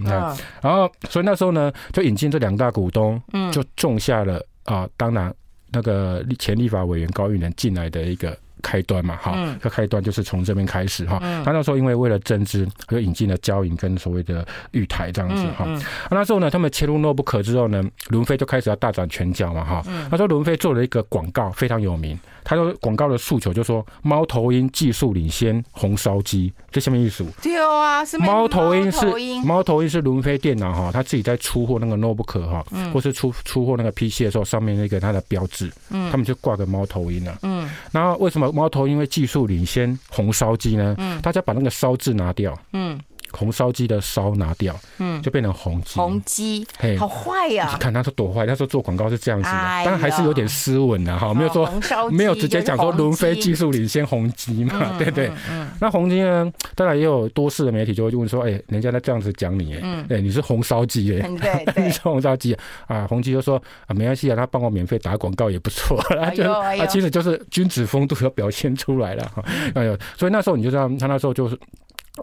[0.61, 3.21] 然后所以那时候呢，就引进这两大股东，
[3.53, 5.33] 就种下了啊，当然
[5.71, 8.37] 那个前立法委员高玉能进来的一个。
[8.63, 11.19] 开端嘛，哈，这开端就是从这边开始哈。
[11.45, 15.67] 他那时候因为为了增资，就引进了交银跟所谓的玉台这样子哈。
[16.11, 19.83] 那时候呢，他们切入 notebook 之后呢，伦飞就开始要大展拳脚嘛，哈。
[20.11, 27.23] 他说伦飞做了一个广告非常有名，他说广告的诉求就说猫头鹰技术领先红烧鸡，这下面意思？
[27.43, 29.07] 对啊，是猫头鹰是
[29.45, 37.39] 猫头鹰是伦飞电脑哈，他自己在出货那个 notebook 哈，或是出出货那个 PC 的时候，上面那个它的标志，嗯他们就挂个猫头鹰啊。
[37.43, 38.51] 嗯，然后为什么？
[38.51, 40.95] 猫头鹰会技术领先，红烧鸡呢？
[40.97, 42.99] 嗯，大家把那个“烧”字拿掉，嗯。
[43.33, 45.95] 红烧鸡的烧拿掉，嗯，就变成红鸡。
[45.99, 47.77] 红鸡，嘿，好坏呀！
[47.79, 51.71] 看他说多坏，他说做广告是这样子的，当然还是有点斯文的哈，没有说
[52.11, 55.31] 没有直接讲说伦飞技术领先红鸡嘛， 对不对。
[55.51, 63.07] 嗯那红鸡呢，当然也有多数的媒体就会问说，哎，人家在这样子讲你，哎， 对，你是红烧鸡，哎，对，你是红烧鸡啊。
[63.07, 69.45] 红鸡就说啊，没关系啊，他帮我免费打广告也不错， 他就他其实就是君子风度要表现出来了哈。
[69.75, 71.59] 哎呦，所以那时候你就知道，他那时候就是。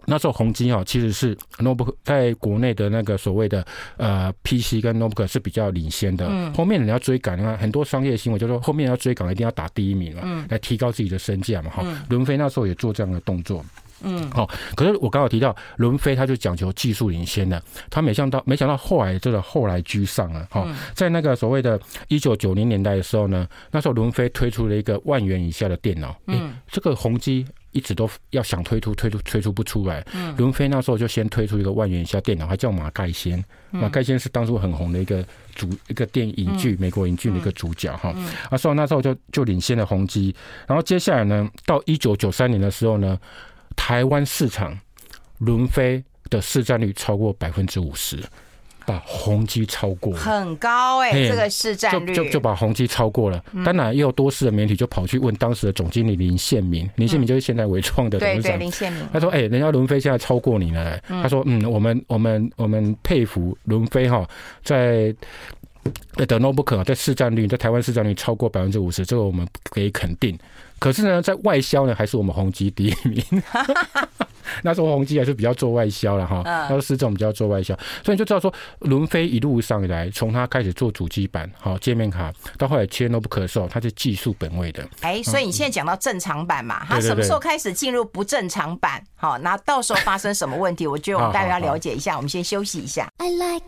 [0.05, 3.65] 那时候宏基啊，其实是 notebook 在国内的那个所谓的
[3.97, 6.27] 呃 PC 跟 notebook 是比较领先的。
[6.29, 6.53] 嗯。
[6.53, 10.45] 后面你要追赶，啊，很多商业新闻就说后面要追赶，一定要打第一名嘛，嗯。
[10.49, 11.83] 来提高自己的身价嘛，哈。
[12.09, 13.63] 伦飞那时候也做这样的动作。
[14.01, 14.29] 嗯。
[14.31, 20.47] 好，可是我刚好提到伦飞，他就讲求技术领先的，他没想到没想到后来这个后来居上了。
[20.51, 21.79] 哈，在那个所谓的
[22.09, 26.15] 一九九零年代的时候呢，那时候伦飞推出了一个万元以下的电脑。
[26.27, 26.53] 嗯。
[26.67, 27.45] 这个宏碁。
[27.75, 30.01] 一直都要想推出，推出，推出不出来。
[30.37, 33.43] 伦飞那时候就先推出一个万元以下电脑，还叫马盖先。
[33.69, 35.21] 马盖先是当初很红的一个
[35.53, 38.15] 主一个电影剧，美国影剧的一个主角哈。
[38.49, 40.33] 啊，所以那时候就就领先了宏基。
[40.65, 43.19] 然后接下来呢，到一九九三年的时候呢，
[43.75, 44.79] 台湾市场
[45.39, 48.17] 伦飞的市占率超过百分之五十。
[48.85, 53.43] 把宏基超过了，很高哎、欸，这个市占率就就就把宏基超过了。
[53.65, 58.41] 当然，也有多市的媒体就跑去问当时的总经理林宪明，林宪明就是现在伟创的董事长。
[58.43, 59.03] 对对，林宪明。
[59.11, 64.27] 他说：“哎，人家伦飞现在超过你了。”他说：“嗯，我们我们我们佩服伦飞哈，
[64.63, 65.13] 在
[66.15, 70.37] 的 notebook 在市占率在台湾市占率超过百分之五十，这个我们可以肯定。
[70.77, 73.23] 可是呢，在外销呢，还是我们宏基第一名。
[74.63, 84.83] ”那时候宏基还是比较做外销了哈，那时候是这种比较做外销，所以你就知道说，伦飞一路上以来，从他开始做主机板、好界面卡，到后来切 notebook 的时候，它是技术本位的。
[85.01, 89.03] 哎、欸，所以你现在讲到正常版嘛，它什么时候开始进入不正常版？
[89.15, 90.85] 好，那到时候发生什么问题？
[90.87, 92.15] 我觉得我们大家要了解一下。
[92.15, 93.07] 我们先休息一下。
[93.17, 93.65] I like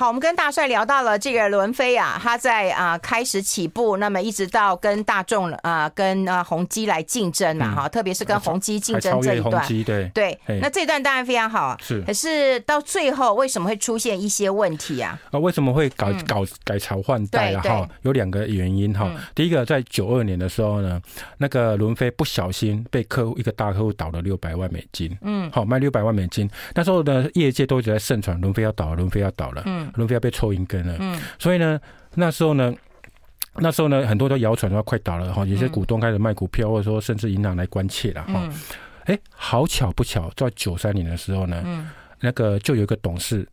[0.00, 10.10] 好，我们跟大帅聊到了这个伦飞啊，他在啊开始起步，那么一直到跟大众啊跟啊宏基来竞争嘛，哈、嗯，特别是跟宏基竞争这一段，对。
[10.14, 15.20] 对，那这段当然非常好啊，是，可是到最后为什么会出现一些问题啊？
[15.32, 17.60] 啊，为什么会搞搞改朝换代啊？
[17.60, 19.06] 哈，有两个原因哈。
[19.34, 20.98] 第一个，在九二年的时候呢，
[21.36, 29.89] 那个伦飞不小心被客户一个大客户倒了六百万美金，嗯，好卖六百万美金，那时候呢，业界都一直在盛传伦飞要倒了，伦飞要倒了，嗯。
[29.94, 31.80] 伦飞要被抽银根了，嗯，所以呢，
[32.14, 32.74] 那时候呢，
[33.56, 38.48] 那时候呢，很多都谣传说快倒了哈，有些股东开始卖股票，或者说甚至银行来关切了哈。
[39.04, 43.46] 哎，好巧不巧，在九三年的时候呢，那个就有一个董事。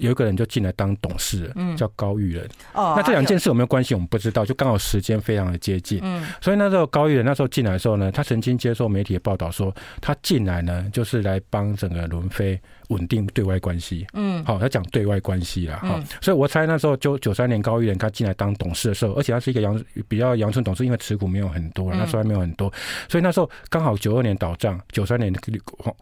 [0.00, 2.48] 有一个人就进来当董事，嗯叫高玉仁。
[2.74, 3.94] 哦，那这两件事有没有关系？
[3.94, 6.00] 我们不知道，就刚好时间非常的接近。
[6.02, 12.58] 嗯，所以那时候高玉仁那时候进来的时候呢，他曾经接受媒体的报道说，他进来呢就是来帮整个伦飞
[12.88, 14.06] 稳定对外关系。
[14.14, 15.76] 嗯，好，他讲对外关系啦。
[15.76, 22.72] 哈，所以我猜那时候就九三年高玉仁他进来当董事的时候，而且他是一个阳比较阳春董事，因为持股没有很多，那时候还没有很多，
[23.06, 25.30] 所以那时候刚好九二年倒账，九三年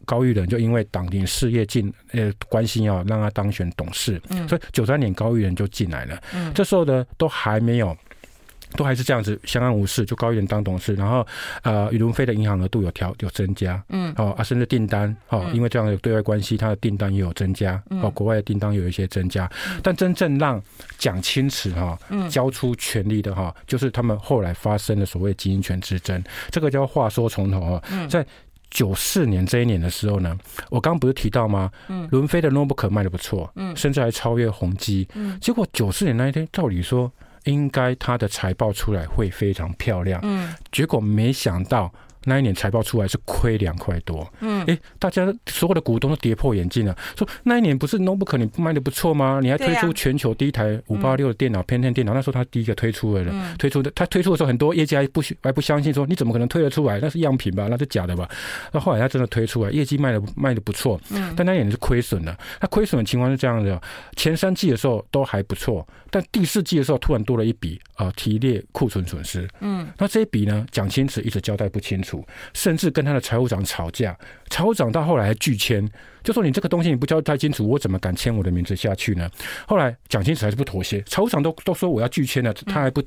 [0.04, 3.87] 高玉仁就因为党定事业进呃关心要让他当选董。
[3.92, 6.20] 是，所以九三年高育仁就进来了。
[6.34, 7.96] 嗯，这时候呢，都还没有，
[8.76, 10.04] 都还是这样子相安无事。
[10.04, 11.26] 就高育仁当董事，然后
[11.62, 19.50] 呃，宇龙飞的银行额度有调有增加，嗯，哦啊，甚至订单哦，因为这样的对外关系，他的订单也有增加，哦，国外的订单有一些增加。
[19.82, 20.62] 但真正让
[20.98, 21.98] 蒋清池哈
[22.28, 26.22] 交出权力的哈，就是他们后来发生的所谓经营权之争。
[26.50, 28.24] 这个叫话说从头啊，在。
[28.70, 30.36] 九四年这一年的时候呢，
[30.70, 31.70] 我刚刚不是提到吗？
[31.88, 37.10] 嗯，伦飞的 notebook 卖的不错，嗯，甚至还超越宏基，嗯，结果九四年那一天，照理说
[37.44, 41.92] 应该他的财报出来会非常漂亮，嗯，结果没想到。
[42.28, 49.40] 那一年财报出来是亏两块多，嗯，哎，大家所有的股东都跌破眼镜了，说那一年不是 notebook 你卖的不错吗？
[49.42, 56.98] 你还推出全球第一台五八六的电脑，偏天电脑，那时候他第一个推出的人，推出的，他推出的时候很多业绩还不还不相信，说你怎么可能推得出来？
[57.00, 57.66] 那是样品吧？
[57.70, 58.28] 那是假的吧？
[58.72, 62.36] 那后来他真的推出来，业绩卖的卖的不错，嗯，但那一年是亏损的。
[62.60, 63.80] 他亏损的情况是这样的，
[64.16, 72.17] 前三季的时候都还不错，但第四季的时候突然多了一笔啊提列库存损失，嗯，那这一笔呢，蒋清池一直交代不清楚。
[72.52, 74.16] 甚至跟他的财务长吵架，
[74.50, 75.86] 财务长到后来还拒签，
[76.22, 79.28] 就说你这个东西你不交代清楚，我怎么敢签我的名字下去呢？
[79.66, 83.02] 后来蒋清楚还是不妥协，财务长都都说我要拒签了，他还不，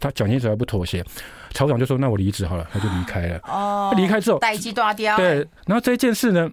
[0.00, 1.04] 他蒋介石还不妥协，
[1.52, 3.40] 财务长就说那我离职好了，他就离开了。
[3.44, 5.16] 哦，离开之后，代机断掉。
[5.16, 6.50] 对，然后这件事呢，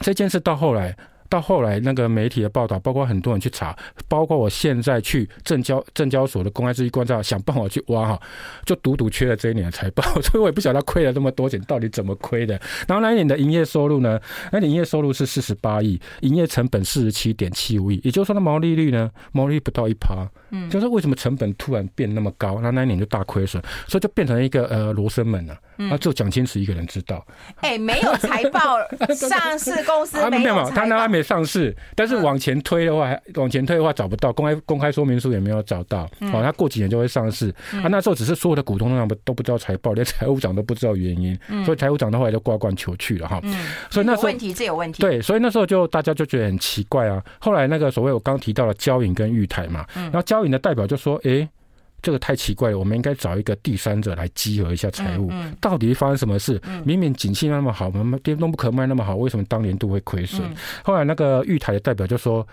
[0.00, 0.96] 这件事到后来。
[1.28, 3.76] 到后来，那个媒体的报道，包括很多人去查，
[4.08, 8.20] 包括我现在去证交证交所的公开资讯观察，想办法去挖哈，
[8.64, 12.60] 就独独缺了这一年的财报， 所以我也不晓得他亏了这么多钱，到底怎么亏的。
[12.86, 14.20] 然后那一年的营业收入呢？
[14.52, 20.26] 那年营业收入是四十八亿，营业成本四十七点七五亿，也就是说，那毛利率呢，毛利率不到一趴。
[20.50, 22.60] 嗯，就是为什么成本突然变那么高？
[22.60, 25.56] 那那一年就大亏损，所以就变成一个呃罗生门了。
[25.76, 27.26] 那就蒋清池一个人知道。
[27.56, 28.78] 哎、欸， 没有财报，
[29.14, 30.70] 上市公司没有财报。
[30.70, 36.08] 他那还没上市，但是往前推的话，往前推的话找不到公开公开说明书也没有找到。
[36.32, 37.50] 哦，他过几年就会上市。
[37.82, 43.38] 啊，那时候只是所有的股东都不都不知道财报，连财务长都不知道原因，所以财务长到后来就挂冠求去了哈。
[43.90, 45.02] 所以那时候问题这有问题。
[45.02, 47.22] 对，所以那时候就大家就觉得很奇怪啊。
[47.38, 50.54] 后来那个所谓我刚提到的交银跟裕泰嘛，然后交银。
[50.54, 51.48] 的代表就说：“哎，
[52.04, 56.60] 这个太奇怪了，我们应该找一个第三者来稽核一下财务，到底发生什么事？
[56.84, 60.42] 明明景气那么好，我们电动不可卖那么好，为什么当年度会亏损？”
[60.84, 62.46] 后来那个玉台的代表就说：“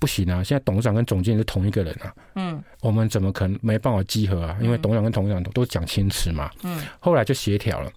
[0.00, 4.58] 不行啊，现在董事长跟总经理是同一个人啊，嗯，我们怎么可能没办法稽核啊？
[4.60, 7.90] 因为董事长跟董事长都都是蒋清楚嘛，嗯，后来就协调了。”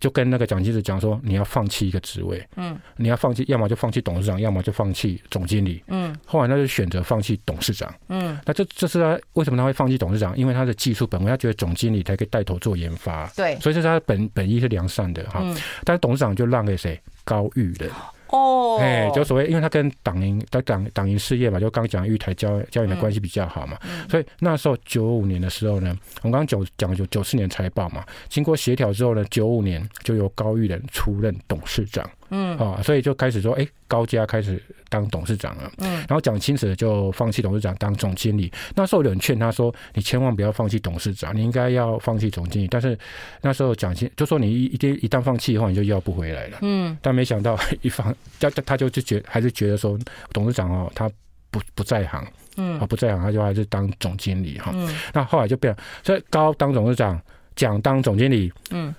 [0.00, 10.36] 就跟那个蒋介石讲说，你要放弃一个职位，嗯，你要放弃，要么就放弃董事长，要么就放弃总经理，嗯，后来他就选择放弃董事长，嗯，那这这是他为什么他会放弃董事长？
[10.36, 17.00] 因为他的技术本位，他觉得总经理才可以带头做研发，对，所以这是他本本意是良善的哈，嗯，但是董事长就让给谁？
[17.24, 17.90] 高育仁。
[18.28, 32.08] 哦，哎，就所谓，因为他跟党营的党党营事业嘛，就刚讲玉台交交易的关系比较好嘛，嗯、所以那时候九五年的时候呢，我们刚刚九讲九九四年财报嘛，经过协调之后呢，九五年就由高玉仁出任董事长。
[32.30, 35.70] 嗯，啊，所以就开始说，哎、欸，高家开始当董事长了。
[35.78, 38.50] 嗯，然后蒋清慈就放弃董事长，当总经理。
[38.74, 42.68] 那时候有人劝他说，你千万不要放弃董事长，你应该要放弃总经理。
[42.68, 42.98] 但是
[43.42, 46.58] 那时候蒋清就说，你一一一旦放弃的话，你就要不回来了。
[46.62, 49.98] 嗯，但没想到一放，他他就就觉还是觉得说，
[50.32, 51.08] 董事长哦，他
[51.50, 54.72] 不不在行，嗯，啊不在行，他就还是当总经理哈。
[54.74, 57.20] 嗯，那后来就变了，所以高当董事长，
[57.54, 58.94] 蒋当总经理，嗯，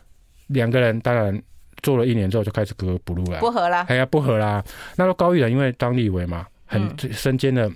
[0.47, 1.41] 两个人当然。
[1.81, 3.85] 做了一年之后就开始格格不入了，不合啦。
[3.89, 4.63] 哎呀，不合啦。
[4.95, 7.71] 那时候高玉仁因为当立委嘛，很身兼的。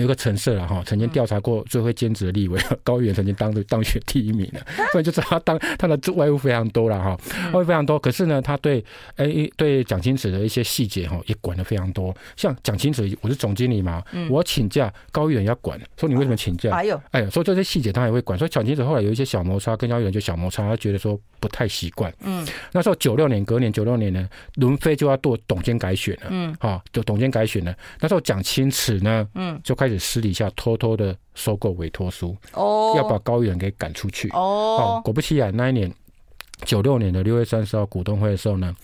[0.00, 4.60] 有个陈设了哈，曾经调查过最会兼职的立委 高育仁曾经当的当选第一名的，
[4.92, 7.18] 所以就知道他当他的外务非常多了哈，
[7.52, 7.98] 外务非常多。
[7.98, 8.84] 可是呢，他对
[9.16, 12.14] 哎对蒋清慈的一些细节哈也管得非常多。
[12.36, 16.70] 像蒋清慈，我是总经理嘛，我请假，高育仁要管，说你为什么请假？
[16.74, 18.38] 哎呦，哎呀，所以这些细节他也会管。
[18.38, 22.12] 所以蒋清慈后来有一些小摩擦，跟高育仁就小摩擦，他觉得说不太习惯。
[22.22, 26.28] 嗯，那时候九六年隔年九六年呢，伦飞就要做董监改选了。
[26.30, 27.74] 嗯，好，就董监改选了。
[28.00, 35.92] 那时候蒋清慈呢，嗯，就开始私底下偷偷的收购委托书，哦，要把高育仁给赶出去，哦，果不其然，那一年
[36.64, 38.74] 九六年的六月三十号股东会的时候呢，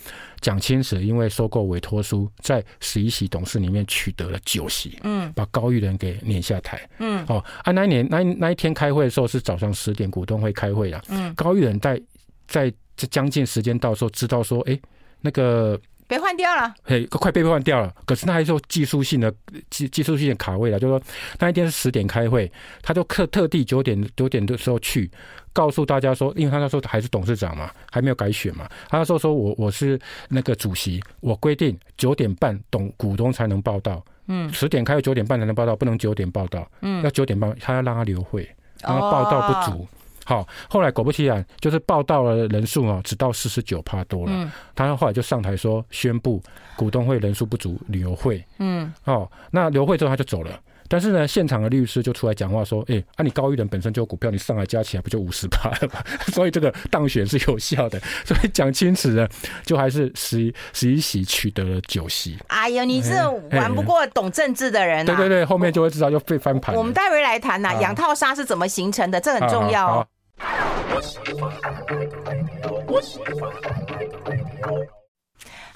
[0.41, 12.01] 蒋清池因为收购委托书，在十一席董事里面取得了九席，嗯，把高玉仁给撵下台，嗯，哦，啊，那一年那那一天开会的时候是早上十点股东会开会啊，嗯，高玉仁在
[12.47, 14.79] 在这将近时间到时候知道说，哎，
[15.21, 15.81] 那个。
[16.09, 17.93] 被换掉了，嘿，快被换掉了。
[18.05, 19.33] 可是他还是有技术性的
[19.71, 21.03] 技技术性的卡位了，就是说
[21.39, 22.51] 那一天是十点开会，
[22.83, 25.11] 他就特特地九点九点的时候去
[25.53, 28.69] 告诉大家说，因为他那时候还是董事长嘛，还没有改选嘛。
[28.89, 38.49] 他那时候说我我是那个主席，我规定九点半董股东才能报到，嗯，十点开会九点半才能报道，不能九点报道，嗯，要九点半，他要让他留会，
[38.83, 39.83] 让他报道不足。
[39.83, 39.89] 哦
[40.27, 44.33] 好，后来果不其然，就是报道的人数啊，只到四十九趴多了。
[44.35, 46.43] 嗯，他后来就上台说，宣布
[46.77, 48.45] 股东会人数不足，留会。
[48.59, 50.51] 嗯，哦，那留会之后他就走了。
[50.89, 56.01] 但是呢，现场的律师就出来讲话说：“哎、欸，啊，你高一人本身就有股票，你上来加起来不就五十趴了吗？
[56.33, 57.99] 所以这个当选是有效的。
[58.25, 59.29] 所以蒋清楚呢，
[59.65, 62.39] 就还是十一十一席取得了九席。
[62.47, 65.05] 哎呀，你这玩不过懂政治的人、啊。
[65.05, 66.73] 对对对，后面就会知道就被翻盘。
[66.77, 70.07] 我们待会来谈呐、啊，养套杀是怎么形成的，这很重要、哦。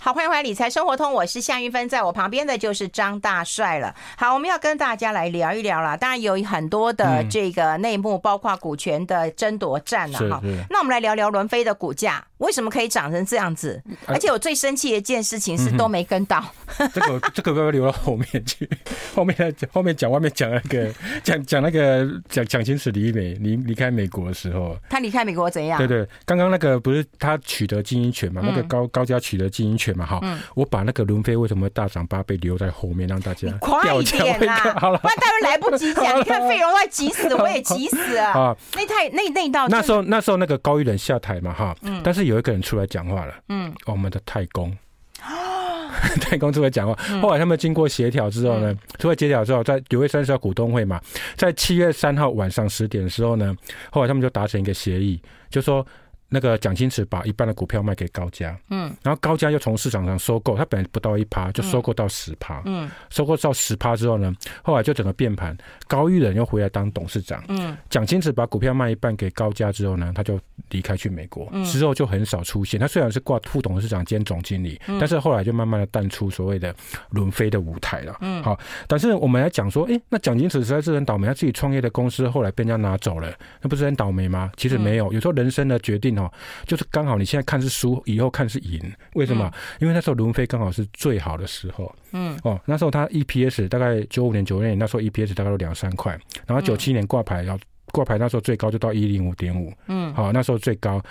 [0.02, 3.94] 好，欢迎回来《理财生活通》，我是夏玉芬，在我旁边的就是张大帅了。
[4.16, 5.96] 好，我们要跟大家来聊一聊了。
[5.96, 10.40] 当然有很多的这个内幕，包括股权的争夺战了哈。
[10.68, 12.24] 那我们来聊聊伦飞的股价。
[12.40, 13.80] 为什么可以长成这样子？
[14.06, 16.44] 而且我最生气的一件事情是都没跟到。
[16.92, 18.68] 这个这个不要留到后面去，
[19.14, 25.78] 后面讲后面讲外面讲那个 讲讲那个讲蒋清慈离美离离开美国的时候，他离开美国怎样？
[25.78, 28.40] 对对，刚刚那个不是他取得经营权嘛？
[28.42, 30.06] 嗯、那个高高家取得经营权嘛？
[30.06, 34.56] 哈、嗯，我把那个伦飞为什么大涨八倍留在后面，让大家快一点啊！
[34.80, 36.18] 好了，不然待会来不及讲。
[36.18, 38.56] 你看费荣快急死，我也急死啊！
[38.74, 41.52] 那太那那道那时候那时候那个高玉仁下台嘛？
[41.52, 44.74] 哈，嗯，但是有一个人出来讲话了，嗯，我们的太公，
[46.22, 46.94] 太公出来讲话。
[47.20, 51.00] 后来他们经过协调之后呢，出来协调之后，在九月三十号股东会嘛，
[51.36, 53.54] 在七月三号晚上十点的时候呢，
[53.90, 55.86] 后来他们就达成一个协议，就说。
[56.32, 65.56] 那个蒋经慈把一半的股票卖给高家，嗯，然后高家又从市场上收购，他本来不到一趴，就收购到十趴，嗯，收购到十趴之后呢，后来就整个变盘，
[65.88, 70.38] 高玉仁又回来当董事长，嗯，蒋经慈把股票卖一半给高家之后呢，他就
[70.68, 72.78] 离开去美国，嗯，之后就很少出现。
[72.78, 76.72] 他虽然是挂副董事长兼总经理，嗯，但是后来就慢慢的淡出所谓的
[77.10, 84.52] 轮飞的舞台了，嗯，好，但是我们来讲说，哎，那蒋经慈实在是很倒霉，他自己创业的公司后来被人家拿走了，那不是很倒霉吗？
[84.56, 86.19] 其实没有，有时候人生的决定。
[86.20, 86.32] 哦，
[86.66, 88.80] 就是刚好你现在看是输，以后看是赢，
[89.14, 89.50] 为什么？
[89.54, 101.02] 嗯、因为那时候伦飞刚好是最好的时候，嗯，哦，那时候他 EPS 大概九五年、九六年那时候 EPS 大概都两三块，然后九七年挂牌然后挂牌那时候最高就到一零五点五，嗯，好，那时候最高。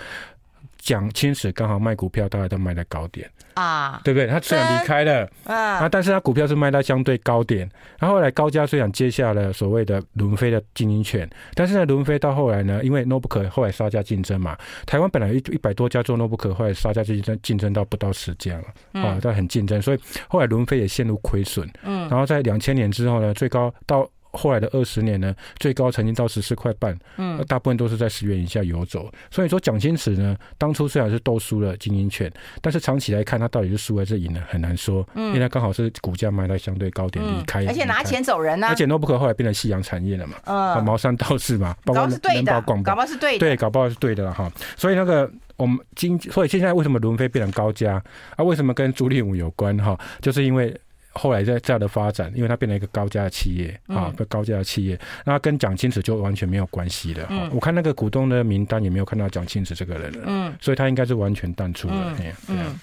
[0.82, 4.26] 蒋清史刚好卖股票，大概都卖在高点啊，对不对？
[4.26, 7.68] 他虽然离开了啊，但是他股票是卖到相对高点。
[7.98, 21.68] 然后后来高家虽然接下了所谓的伦飞的经营权，但是呢，伦飞到后来呢，因为 Notebook 后来杀价竞争嘛，台湾本来一一百多家做 Notebook，后来杀价竞争竞争到不到十家了啊，都很竞争，所以后来伦飞也陷入亏损。
[21.82, 24.08] 嗯，然后在两千年之后呢，最高到。
[24.32, 29.10] 后来的二十年呢，最高曾经到十四块半，嗯，大部分都是在十元以下游走。
[29.30, 34.42] 所以说，蒋经池呢，当初虽然是斗输了经营权，但是长期来看，他到底是输还是赢呢？
[34.48, 35.06] 很难说。
[35.14, 38.68] 嗯，因为他刚好是股价卖到相对高点离开，而且拿钱走人呢。
[38.68, 44.50] 而且 Notebook 后来变成夕阳产业了嘛，嗯，茅山道士嘛，包括人保广搞不好是对的，对，搞不好是对的了哈。
[44.76, 48.02] 所以那个我们今，所以现在为什么伦飞变成高价
[48.36, 48.44] 啊？
[48.44, 49.98] 为什么跟朱立武有关哈？
[50.20, 50.78] 就是因为。
[51.12, 57.26] 后来在这样的发展，因为它变成一个高价的企业啊，个高价的企业，那跟蒋清池就完全没有关系了。
[57.30, 60.24] 嗯，我看那个股东的名单也没有看到蒋清池这个人了。
[60.26, 62.16] 嗯，所以他应该是完全淡出了。
[62.48, 62.78] 嗯，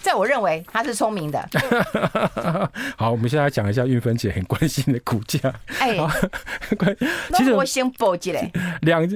[0.00, 1.48] 在我认为他是聪明的。
[2.96, 5.38] 好，我们现在来讲一下运芬姐很关心的股价。
[5.78, 5.96] 哎，
[7.34, 8.32] 其实我先报一下
[8.82, 9.08] 两。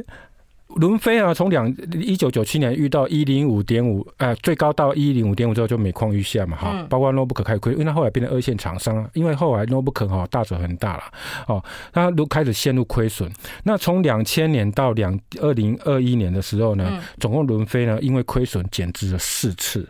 [0.77, 11.03] 伦飞啊，从两一九九七年遇到一零五点五，呃，最高到一零五点五之后就每况愈下嘛，哈、嗯，包括 Notebook 开始亏，因为它后来变成二线厂商，因为后来 Notebook 哈大手很大了，
[11.47, 11.63] 哦，
[11.93, 13.31] 它都开始陷入亏损。
[13.65, 19.89] 那从两千年到两二零二一年的时候呢，嗯、总共伦飞呢因为亏损减资了四次。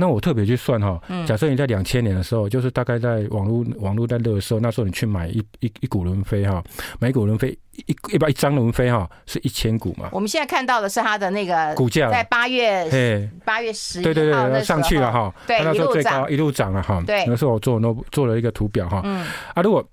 [0.00, 6.62] 那我特别去算哈，假设你在两千年的时候，就是大概在网络网络在热的时候，那时候你去买一一一股伦飞哈，
[7.00, 10.08] 买一股伦飞一一般一张伦飞哈是一千股嘛。
[10.12, 17.02] 我们现在看到的是它的那个股价，在八月八月十对对对上去了哈，对，那时候最高一路涨了哈。
[17.04, 19.84] 对，那时候我做做做了一个图表哈，嗯啊如果。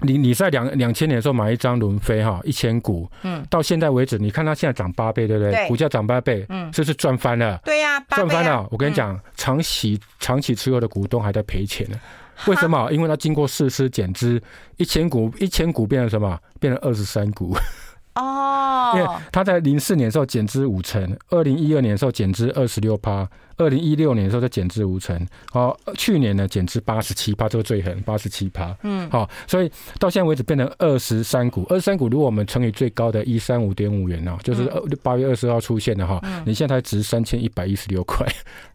[0.00, 5.52] 你你在两两千年的时候买一张伦飞哈一千股，嗯，到现在为止，你看它现在涨八倍，对不对？
[5.52, 7.58] 对，股价涨八倍，嗯，是不是赚翻了？
[7.64, 8.66] 对呀，赚翻了。
[8.70, 11.98] 我跟你讲，长期长期持有的股东还在赔钱呢。
[12.46, 12.90] 为什么？
[12.92, 14.40] 因为它经过四次减资，
[14.76, 16.38] 一千股一千股变成什么？
[16.60, 17.56] 变成二十三股。
[18.16, 23.26] 哦，因为它在零四年的时候减资五成，二零一二年的时候减资二十六趴。
[23.56, 34.70] 二零一六年的时候，再减至五成，好，去年呢减至八十七趴，这个最狠，八十七趴，嗯，好，所以到现在为止变成二十三股，二十三股，如果我们乘以最高的一三五点五元呢，就是
[35.02, 38.26] 八月二十号出现的哈，你现在才值三千一百一十六块，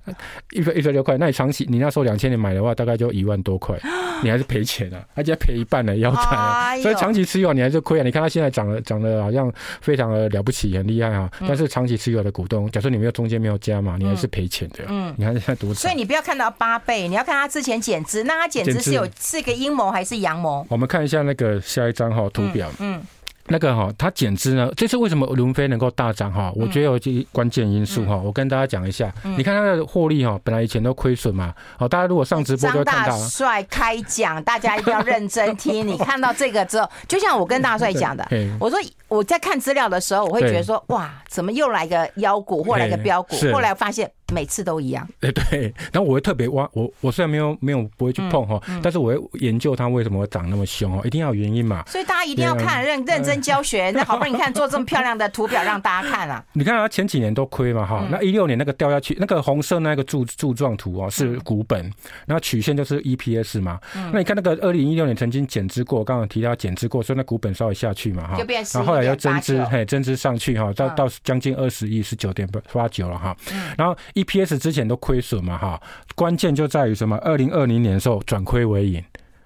[0.52, 3.80] 一百一十六块，那你长期你那时候两千年买的话，大概就一万多块，
[4.24, 9.52] 你还是赔钱啊， 而且赔一半呢，腰斩，所以长期持有你还是亏啊，你看它现在涨了，涨得好像
[9.82, 14.71] 非常的了不起，很厉害啊，但是长期持有的股东，假设你没有中间没有加嘛，你还是赔钱。
[14.88, 20.66] 嗯，你看现在多，所以你不要看到八倍，你要看他之前减资，那他减资是有是一个阴谋还是阳谋？
[20.70, 22.98] 我们看一下那个下一张哈图表，嗯。
[22.98, 23.04] 嗯
[23.48, 24.72] 那个哈，它减资呢？
[24.78, 26.54] 这次为什么伦飞能够大涨哈？
[26.56, 28.16] 我觉得有几关键因素哈。
[28.16, 31.54] 我跟大家讲一下，你看它的获利哈，本来以前都亏损嘛。
[31.76, 33.12] 好，大家如果上直播就看到。
[33.12, 35.86] 张大帅开讲，大家一定要认真听。
[35.86, 38.26] 你看到这个之后，就像我跟大帅讲的，
[38.58, 38.80] 我说
[39.12, 43.36] 我在看资料的时候，我会觉得说，哇，怎么又来个妖股或来个标股？
[43.52, 44.10] 后来发现。
[44.34, 51.84] 每次都一样，哎 对，然后我会特别挖我，我虽然没有没有不会去碰哈，嗯嗯、但是我会研究它为什么会长那么凶哦，一定要有原因嘛。
[51.86, 56.42] 所以大家一定要看认认真教学， 那好不容易你看做这么漂亮的图表让大家看啊。
[56.54, 61.82] 你看它前几年都亏嘛哈，那一六年那个掉下去，那个红色那个柱柱状图哦是股本，
[62.26, 63.82] 然后曲线就是 EPS 嘛。
[64.14, 68.38] 那你看那个二零一六年曾经减资过，刚刚提到减资过，所以那股本稍微下去嘛哈，
[68.74, 73.36] 然后后来又增资，嘿增资上去哈，到到将近二十亿，十九点八九了哈，
[73.78, 73.98] 然后。
[74.14, 75.82] EPS 之前都亏损嘛，哈，
[76.16, 77.18] 关键就在于什么？
[77.18, 79.04] 二零二零年的时候转亏为盈。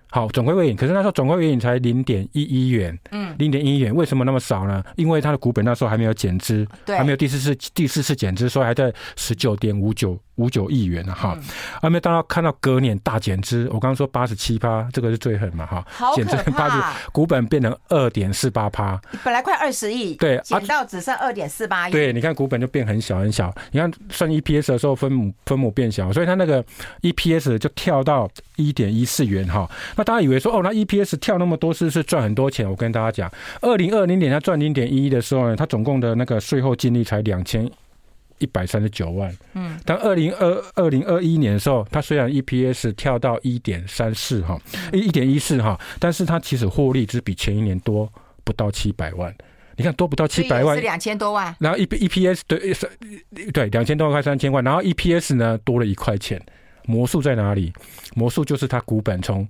[0.09, 4.83] 好，转亏为盈，可是那时候转亏为盈才零点一一元，嗯，零点一元，为什么那么少呢？
[4.95, 11.37] 因为它的股本那时候还没有减资，对，还没有第四次第四次减资，所以还在十九点五九五九亿元啊，哈，
[11.81, 26.63] 还没有大家看到隔年大减资，我刚刚说八十七趴，这个是最狠嘛，哈，减资八十，股本变成二点四八趴，本来快二十亿，对，减到只剩二点四八亿，对，你看股本就变很小很小，你看算 EPS 的时候分母分母变小，所以它那个
[27.01, 30.05] EPS 就跳到一点一四元，哈，那。
[30.05, 32.69] 大家以为说哦，那 EPS 跳那么多是是赚很多钱？
[32.69, 37.67] 我跟大家讲，二零二零年它赚零点一的时候呢，它总共的那个税后净利才两千
[38.39, 39.35] 一百三十九万。
[39.53, 44.59] 嗯，但二零二二零二一年的时候，它虽然 EPS 跳到一点三四哈，
[44.91, 48.11] 一一点一四哈，但是它其实获利只比前一年多
[48.43, 49.33] 不到七百万。
[49.77, 51.53] 你看多不到七百万，是两千多万。
[51.59, 52.73] 然后 E EPS 对
[53.51, 56.41] 对两千多万块三千万，然后 EPS 呢多了一块钱。
[56.85, 57.73] 魔术在哪里？
[58.15, 59.45] 魔术就是它股本从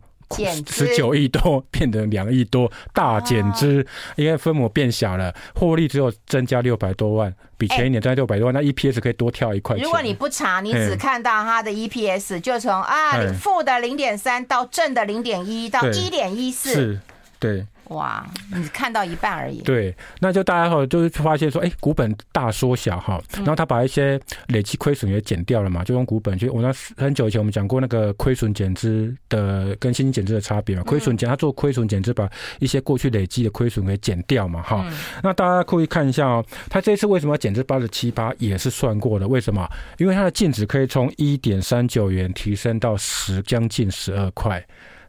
[0.67, 9.77] 十九亿多 变成两亿多，大减资，因为分母变小了，获利只有增加六百多万，比前一年增加六百多万，那 EPS 可以多跳一块。
[9.77, 16.99] 如果你不查，你只看到它的 EPS，就从啊负的零点三到正的零点一到一点一四，是，
[17.39, 17.65] 对。
[17.89, 19.61] 哇，你看到一半而已。
[19.61, 26.37] 对，那就大家哈，就是发现说，哎，股本大缩小哈，然后他把一些累积亏损也减掉了嘛，就用股本。
[26.37, 32.29] 去我那很久以前我们讲过那个亏损减资的跟现金减资的差别嘛，亏损减他做亏损减资，把
[32.59, 34.85] 一些过去累积的亏损给减掉嘛，哈。
[35.23, 39.27] 那大家可以看一下哦，他这次为什么要减资八十七趴，也是算过的。
[39.27, 39.67] 为什么？
[39.97, 44.63] 因为它的净值可以从一点三九元提升到十，将近十二块。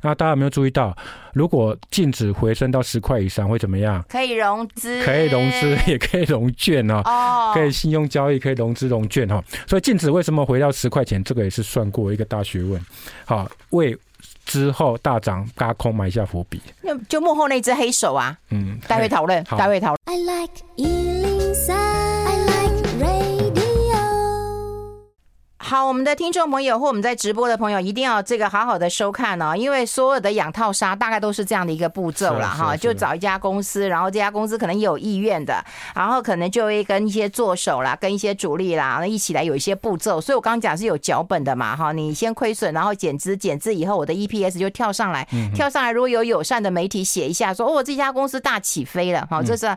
[0.06, 0.96] 那大家有没有注意到，
[1.32, 4.04] 如果净值回升到十块以上会怎么样？
[4.08, 7.02] 可以融资，可以融资，也可以融券哦。
[7.04, 9.42] 哦，可以信用交易，可以融资融券哈。
[9.66, 11.22] 所以净值为什么回到十块钱？
[11.24, 12.80] 这个也是算过一个大学问。
[13.24, 13.98] 好，为
[14.44, 16.62] 之后大涨轧空埋下伏笔。
[16.82, 18.38] 那就幕后那只黑手啊。
[18.50, 19.98] 嗯，待会讨论，待会讨论。
[20.04, 21.35] I like
[25.68, 35.60] 好，我们的听众朋友或我们在直播的朋友，一定要这个好好的收看哦，因为所有的养套杀大概都是这样的一个步骤了哈，就找一家公司，然后这家公司可能有意愿的，
[35.92, 40.20] 然后可能就会跟一些做手啦，跟一些主力啦，那一起来有一些步骤。
[40.20, 49.76] 所以我刚刚讲是有脚本的嘛哈，你先亏损，然后减资，减资以后我的 EPS 就跳上来，跳上来，如果有友善的媒体写一下说哦，这家公司大起飞了哈，这是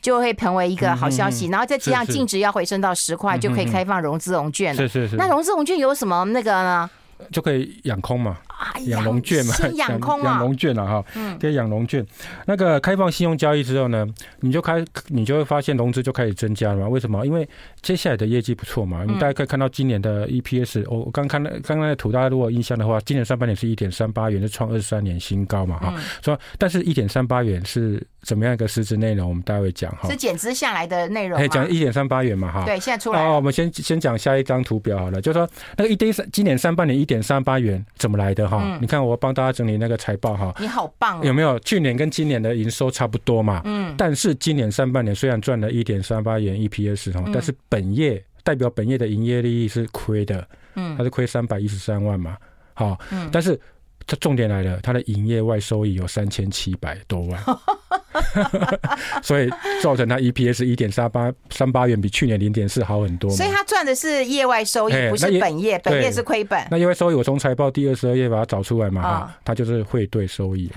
[0.00, 4.80] 就会成为一个好消息，然后再加上净值要回升到十块，就可以开放融资融券了。
[4.80, 5.25] 是是是。
[5.28, 6.88] 融资融券有什么那个呢？
[7.32, 8.36] 就可以养空嘛，
[8.86, 11.04] 养龙券嘛，养养龙券了哈，
[11.40, 12.04] 可以养龙券。
[12.46, 14.06] 那个开放信用交易之后呢，
[14.40, 16.88] 你就开，你就会发现融资就开始增加了嘛。
[16.88, 17.26] 为什么？
[17.26, 17.48] 因为
[17.82, 19.04] 接下来的业绩不错嘛。
[19.04, 25.94] 你大家可以看到今年的 EPS，我刚看到刚刚的图，大家如果印象的话，今年上半年是一点三八元，是创二十三年新高嘛哈。
[26.22, 28.04] 说，但是一点三八元是。
[28.26, 29.28] 怎么样一个实质内容？
[29.28, 30.10] 我们待会讲哈。
[30.10, 31.38] 是减资下来的内容。
[31.38, 32.64] 哎，讲一点三八元嘛哈。
[32.64, 33.24] 对，现在出来。
[33.24, 38.60] 哦，我们先先讲下一张图表好了，就是说那个一点三，今年上半年一点三八元怎么来的哈？
[38.64, 40.54] 嗯、你看我帮大家整理那个财报哈。
[40.58, 41.24] 你好棒、哦。
[41.24, 43.60] 有没有去年跟今年的营收差不多嘛？
[43.64, 43.94] 嗯。
[43.96, 52.36] 但是今年上半年虽然赚了一点三八元 EPS 哈，但是本业代表本业的营业利益是亏的，嗯，它是亏三百一十三万嘛，
[52.74, 53.58] 好，嗯，但是。
[54.06, 57.42] 这重点来了，它的营业外收益有三千七百多万，
[59.20, 59.50] 所以
[59.82, 63.28] 造成它 EPS 一点三八三八元，比去年零点四好很多。
[63.30, 66.64] 所以它赚的是业外收益，不是本业，本业是亏本。
[66.70, 70.76] 那业外收益，我从财报第二十二页把它找出来嘛，哈、哦，它就是汇兑收益了。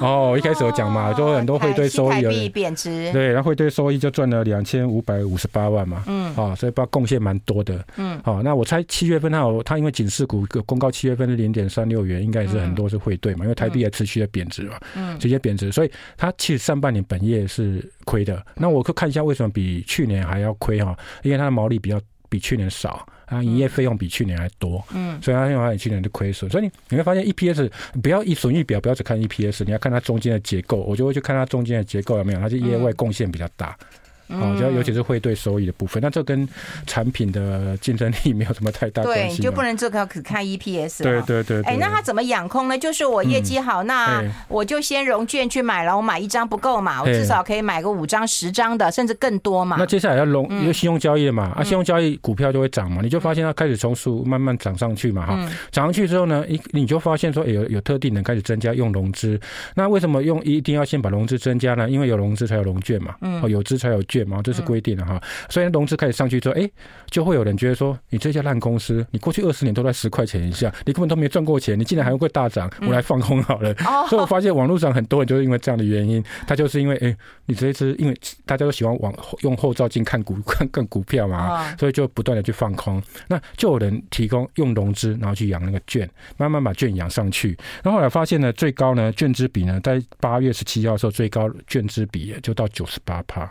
[0.00, 23.06] 哦，一开始有讲嘛，就很多汇兑收益，贬值，对，然后汇兑收益就赚了两千五百五十八万嘛，嗯，啊，所以把贡献蛮多的，嗯，好，那我猜七月份它有，它因为警示股公告七月份是零点三六元，应该也是很多是汇兑嘛，因为台币也持续的贬值嘛，嗯，直接贬值，所以它其实上半年本业是亏的，那我可看一下为什么比去年还要亏哈，因为它的毛利比较比去年少。
[23.26, 27.70] 啊，营业费用比去年还多，嗯，所以它因为去年的亏损，所以你你会发现 EPS
[28.02, 33.76] 不要以损益表，不要只看 EPS，你要看它中间的结构，我就会去看它中间的结构有没有，它是业外贡献比较大。
[34.32, 36.48] 哦，就尤其是汇兑收益的部分，那这跟
[36.86, 39.38] 产品的竞争力没有什么太大关系。
[39.38, 41.02] 对，就不能这个只看 EPS。
[41.02, 41.62] 对对对。
[41.62, 42.78] 哎，那他怎么养空呢？
[42.78, 45.96] 就是我业绩好，那我就先融券去买了。
[45.96, 49.76] 我买一张不够嘛，我至少可以买个五张、十张的，甚至更多嘛。
[49.78, 55.36] 那接下来要融，因为信用交易了嘛，啊，信用交易股票就会涨嘛，你就发现它开始从数慢慢涨上去嘛，哈，
[55.70, 59.38] 涨上去之后呢，一你就发现说，有有特定人开始增加用融资。
[59.74, 61.88] 那为什么用一定要先把融资增加呢？
[61.88, 65.04] 因为有融资才有融券嘛，嗯，有资才有券嘛，这是规定的。
[65.04, 66.70] 哈，所以融资开始上去之后，哎，
[67.10, 73.72] 就会有人觉得说，你这家烂公司，你过去二十年都在十块钱以下，你根本都没赚过钱，你竟然还会大涨，我来放空好了。
[73.72, 77.16] 嗯、所以我发现网络上很多人就是因为这样的原因，他就是因为，哎，
[77.46, 78.16] 你这一次因为
[78.46, 93.50] 大家都喜欢往用后照镜看股 看看股票嘛，所以就不断的去放空，那就有人提供用融资，然后去养那个券，慢慢把券养上去，然后后来发现呢，最高呢，券资比呢，在八月十七号的时候，最高券资比就到九十八趴。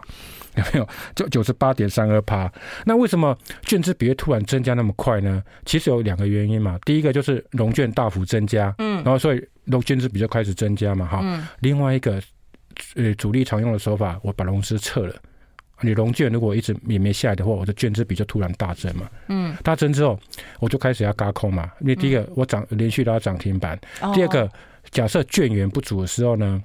[0.58, 0.88] 有没有？
[1.16, 2.52] 就九十八点三二趴。
[2.86, 5.42] 那为什么券资比会突然增加那么快呢？
[5.66, 6.78] 其实有两个原因嘛。
[6.86, 11.20] 第一个就是融券大幅增加，嗯，然后所以融券资比就开始增加嘛，哈。
[11.24, 11.48] 嗯。
[11.62, 12.22] 另外一个，
[12.96, 15.16] 呃，主力常用的手法，我把融资撤了。
[15.84, 19.10] 你融券如果一直也没下来的话，我的券资比就突然大增嘛。
[19.30, 19.56] 嗯。
[19.64, 20.20] 大增之后，
[20.60, 21.72] 我就开始要轧空嘛。
[21.80, 23.80] 因为第一个我涨连续拉涨停板，
[24.14, 24.50] 第二个
[24.92, 26.62] 假设券源不足的时候呢？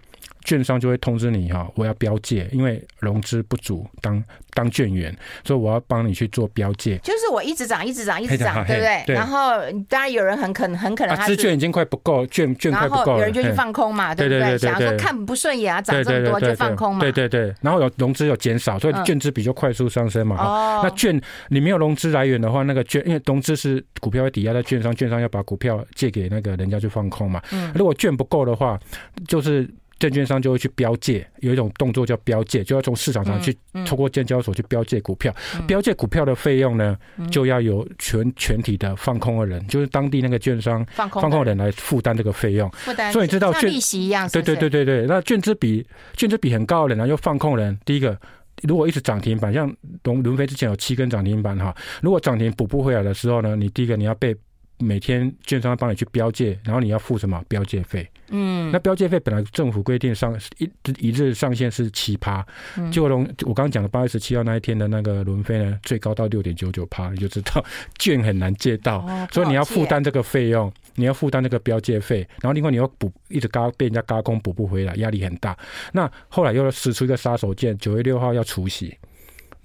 [0.47, 4.22] 券商就会通知你哈，我要标借，因为融资不足当
[4.55, 6.97] 当券员，所以我要帮你去做标借。
[6.99, 9.14] 就是我一直涨，一直涨，一直涨，对不对？
[9.14, 14.57] 然后当然有人很可能很可能他资券已经快不够，券券快不够，有人就去放空嘛，对不对？
[14.57, 17.01] 想说看不顺眼啊，涨这么多就放空嘛。
[17.01, 20.36] 对对对，然后有融资有减少，所以券资比就快速上升嘛。
[20.36, 27.42] 哦，那券你没有融资来源的话，那个券因为融资是股票会抵押在券商，券商要把股票借给那个人家去放空嘛。
[27.51, 28.78] 嗯，如果券不够的话，
[29.26, 29.68] 就是。
[29.99, 35.34] 证券商就会去标借，有一种动作叫标借，就要从市场上去透过证交所去标借股票。
[35.66, 36.97] 标借股票的费用呢，
[37.30, 42.68] 就要由全全体的放空的人，就是当地那个券商放空的人来负担这个费用。
[42.70, 45.07] 负担，所以你知道券利息一样，对对对对对。
[45.07, 47.78] 那券资比券资比很高的人呢，又放空人。
[47.84, 48.18] 第一个，
[48.62, 49.74] 如果一直涨停板，像
[50.05, 54.36] 龙轮飞之前有七根涨停板哈，如果涨停补不回来的时候呢，你第一个你要被。
[54.79, 58.09] 每天券商帮你去标借，然后你要付什么标借费？
[58.29, 60.68] 嗯，那标借费本来政府规定上一
[60.99, 62.45] 一日上限是七趴，
[62.91, 67.64] 就龙我刚刚讲的八月十七号那一天的那个轮飞呢，最高到六点九九趴，你就知道
[67.99, 75.57] 券很难借到，哦、所以你要负担这个费用，你要负担那个标借费，然后另外你要补一直嘎被人家嘎空补不回来，压力很大。
[75.93, 78.97] 那后来又使出一个杀手锏，九月六号要除息。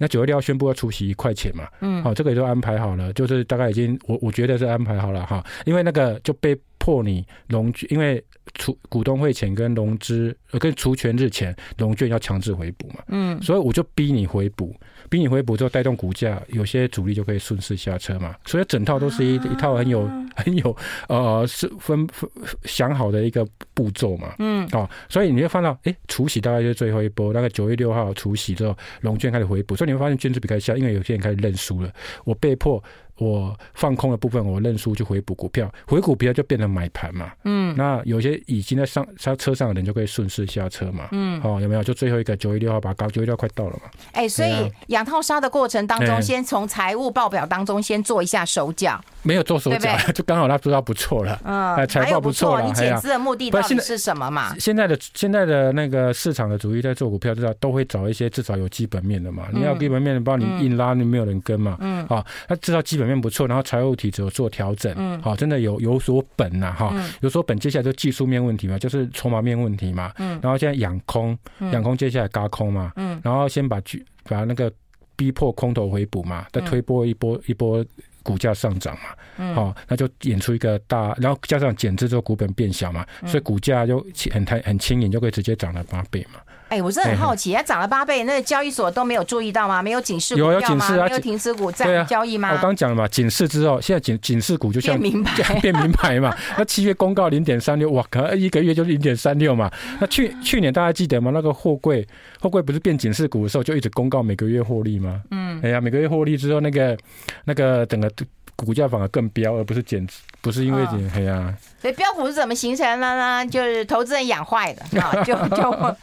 [0.02, 8.20] 那九月六号宣布要出席一块钱嘛，嗯，好，这个也都安排好了，就是大概已经我我觉得是安排好了哈，因为那个就被迫你融，因为
[8.54, 14.74] 除股东会前跟融资呃跟除权日前融券要强制回补嘛，嗯，所以我就逼你回补。
[15.08, 18.34] 逼你回补之后，带动股价，有些主力就可以顺势下车嘛。
[18.46, 20.76] 所以整套都是一一套很有很有
[21.08, 22.28] 呃是分分
[22.64, 24.34] 想好的一个步骤嘛。
[24.38, 31.92] 嗯，哦，所以你会发现到，哎，除息大概就是最后一波，大概九月六号除息之后，融券开始回补，所以你会发现券值比开始下，因为有些人开始认输了，
[32.24, 32.82] 我被迫。
[33.18, 37.30] 我放空的部分，我认输去回补股票，回股票就变成买盘嘛。
[37.44, 41.08] 嗯，那有些已经在上上车上的人就可以顺势下车嘛。
[41.12, 41.84] 嗯，哦，有没有？
[41.84, 43.90] 就最后一个九月六号把高九月六号快到了嘛。
[44.12, 49.00] 哎、欸，所以养套杀的过程当中，先从财务报表当中先做一下手脚。
[49.22, 51.40] 没有做手脚， 就刚好他做到不错了。
[51.44, 52.66] 嗯，财报不错了。
[52.66, 54.54] 你减资的目的到底是什么嘛？
[54.58, 59.46] 现在的现在的那个市场的主力在做股票，知道都会找一些至少有基本面的嘛。
[59.52, 61.76] 你要基本面的，不然你硬拉，你没有人跟嘛。
[61.80, 63.92] 嗯，好，他知道基本面不错，然后财务。
[63.94, 67.56] 体只有做调整，嗯，好，真的有有所本呐，哈，有所本。
[67.60, 71.38] 接下来就技术面问题嘛，就是筹码面问题嘛，嗯，然后现在养空，
[71.72, 73.78] 养空，接下来嘎空嘛，嗯，然后先把
[74.24, 74.72] 把那个
[75.14, 77.84] 逼迫空头回补嘛，再推波一波一波
[78.22, 86.40] 股价上涨嘛，嗯，好，那就演出一个大，然后加上减资之后股本变小嘛，所以股价就很很很轻盈，就可以直接涨了八倍嘛。
[86.72, 89.82] 哎，我真的很好奇，它涨了八倍，那个交易所都没有注意到吗？
[89.82, 90.54] 没有警示股票吗？
[90.54, 92.50] 有有警示啊，没有停止股在交易吗？
[92.50, 96.34] 我刚讲了嘛，警示之后，现在警警示股就像变名牌， 变名牌嘛。
[96.56, 99.70] 那七月公告零点三六，哇，可能一个月就零点三六嘛。
[100.00, 101.30] 那去去年大家记得吗？
[101.34, 102.06] 那个货柜
[102.40, 105.20] 货柜不是变警示股的时候，就一直公告每个月获利吗？
[105.30, 106.96] 嗯，哎呀，每个月获利之后，那个
[107.44, 108.10] 那个整个。
[108.56, 110.06] 股价反而更飙，而不是减，
[110.40, 111.52] 不是因为减黑啊。
[111.80, 113.44] 所以标股是怎么形成的呢？
[113.46, 115.96] 就是投资人养坏的 啊，就就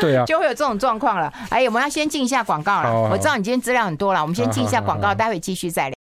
[0.00, 1.32] 对啊，就会有这种状况了。
[1.50, 3.10] 哎，我们要先进一下广告了。
[3.10, 5.96] 我知道你今天资料很多了，我们先进一下广告，待会继续再聊。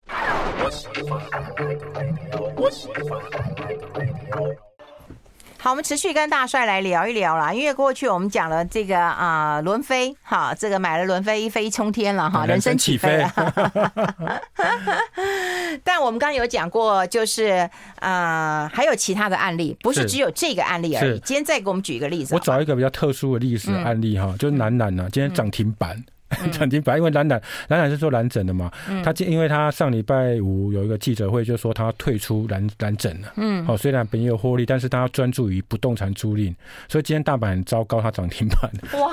[5.65, 7.51] 好，我们持续跟大帅来聊一聊啦。
[7.51, 13.33] 因为过去我们讲了这个啊，轮飞哈，这个买了轮飞一飞冲天了哈，人生起飞了。
[15.83, 17.67] 但我们刚刚有讲过，就是
[18.01, 21.19] 啊，还有其他的案例，不是只有这个案例而已。
[21.21, 26.05] 今天再给我们举一个例子，我找一个比较特殊的历史案例哈，就是南南呢，今天涨停板。
[26.51, 28.71] 涨停板，因为蓝蓝蓝蓝是做蓝整的嘛，
[29.03, 33.29] 他因为他上礼拜五有一个记者会，就说他退出蓝蓝整了。
[33.37, 36.55] 嗯，好，虽然本业有获利，但是他要专注于不动产租赁，
[36.89, 38.71] 所以今天大盘很糟糕，他涨停板。
[39.01, 39.13] 哇，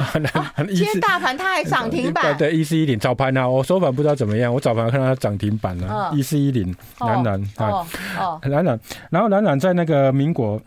[0.68, 2.38] 今天大盘他还涨停板？
[2.38, 7.86] 对，一四一零早盘啊，我收盘不知道怎么样，我早盘看到他涨停板了，一四一零蓝蓝啊，
[8.20, 10.62] 哦，蓝蓝，然后蓝蓝在那个民国。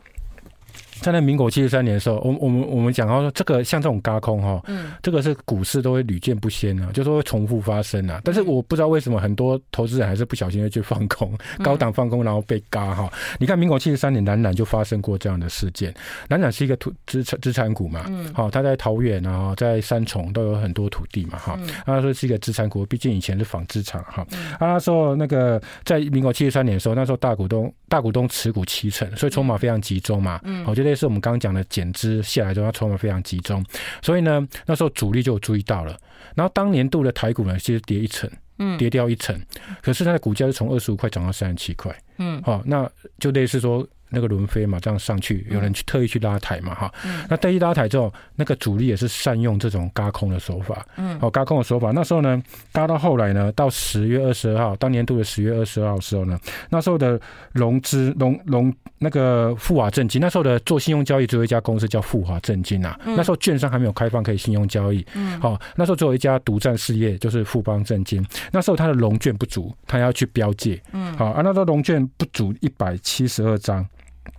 [1.01, 8.21] 在那民国七十三年的时候，我我们我们讲到说，这个像这种轧空哈，嗯，这个是股市都会屡见不鲜啊，就是会重复发生啊。
[8.25, 13.13] 但是我不知道为什么很多投资人还是不小心的去放空，高档放空然后被嘎哈。
[13.39, 15.95] 你看民国七十三年，南南就发生过这样的事件。
[16.29, 24.27] 南南是一个土资产资产股嘛，嗯，好，它在桃园啊，在三重都有很多土地嘛，哈，他说是一个资产股，毕竟以前是纺织厂哈。
[24.59, 30.93] 他说那个在民国七十三年的时候，那时候大股东大股东持股七成，所以筹码非常集中嘛，嗯，我觉得。
[30.97, 33.65] 是我们刚刚讲的减资下来之后，它筹码非常集中，
[34.03, 35.97] 所以呢，那时候主力就有注意到了。
[36.35, 38.29] 然后当年度的台股呢，其实跌一层，
[38.59, 39.37] 嗯，跌掉一层，
[39.81, 42.89] 可是它的股价是从二十五块涨到三十七块，嗯，好，那
[43.19, 46.93] 就类似说那个轮飞嘛，这样上去，有人去特意去拉抬嘛，哈，
[47.29, 52.41] 那特意拉抬之后，那个主力也是善用这种轧空的手法，嗯，哦，轧空的手法，那时候呢，
[52.73, 56.39] 轧到后来呢，到十月二十二号，当年度的十月二十二号的时候呢，
[56.71, 57.21] 那时候的
[57.53, 73.85] 融资融融那个富华证金，那时候的做信用交易只有一家公司叫富华证金啊，那时候券商还没有开放可以信用交易，嗯，好，那时候只有一家独占事业就是富邦证金，那时候它的融券不足，它要去标借，嗯，好，啊，那时候融券不足一百七十二张。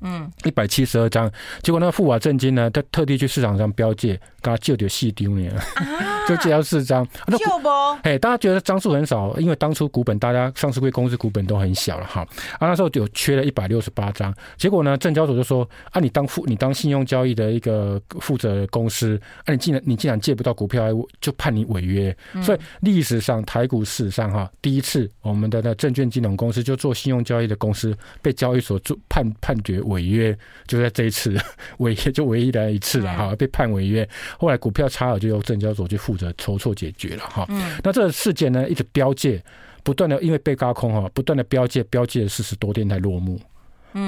[0.01, 1.31] 嗯，一百七十二张，
[1.61, 5.51] 结果那个富华证金呢，他特地去市场上标借，给他借掉四张呢，
[6.27, 7.69] 就借到四张，就不，
[8.03, 12.21] 哎，大家觉得张数很少，因为当初股本大家上市柜公司股本都很小了哈，
[12.59, 20.88] 啊，那时候有缺了一百六十八张，结果呢，证交所就说，啊，你当负，你当信用交易的一个负责公司，啊，你既然你既然借不到股票，
[21.21, 29.74] 就判你违约，所以历史上台股史上哈，第一次我们的那证券金融公司就做信用交易的公司被交易所做判判决。
[29.82, 31.36] 违约就在这一次，
[31.80, 34.07] 违约就唯一的一次了哈，被判违约。
[34.38, 37.45] 后来股票差额就由证交所去负责筹措解决了哈。
[37.84, 39.41] 那这个事件呢，一直标界，
[39.84, 43.39] 不断的因为被高空哈，不断的标界，标界了四十多天才落幕。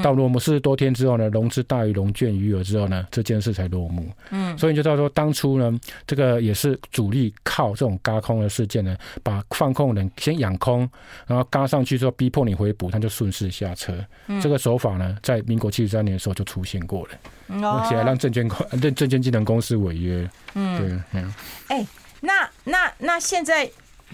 [0.03, 4.05] 到落幕四十多天之后呢，融资大于融券余额之后呢，这件事才落幕。
[4.31, 10.89] 嗯，所以你就知道说，当初呢，这个也是主力靠这种轧空的事件呢，把放空人先养空，
[11.25, 13.97] 然后嘎上去之后逼迫你回补，他就顺势下车。
[14.27, 20.29] 嗯，这个手法呢，在民国七十三年的时候就出现过了，而且还让证券公让证券金融公司违约。
[20.53, 21.33] 嗯，对，嗯。
[21.67, 21.87] 哎，
[22.21, 23.69] 那那那现在。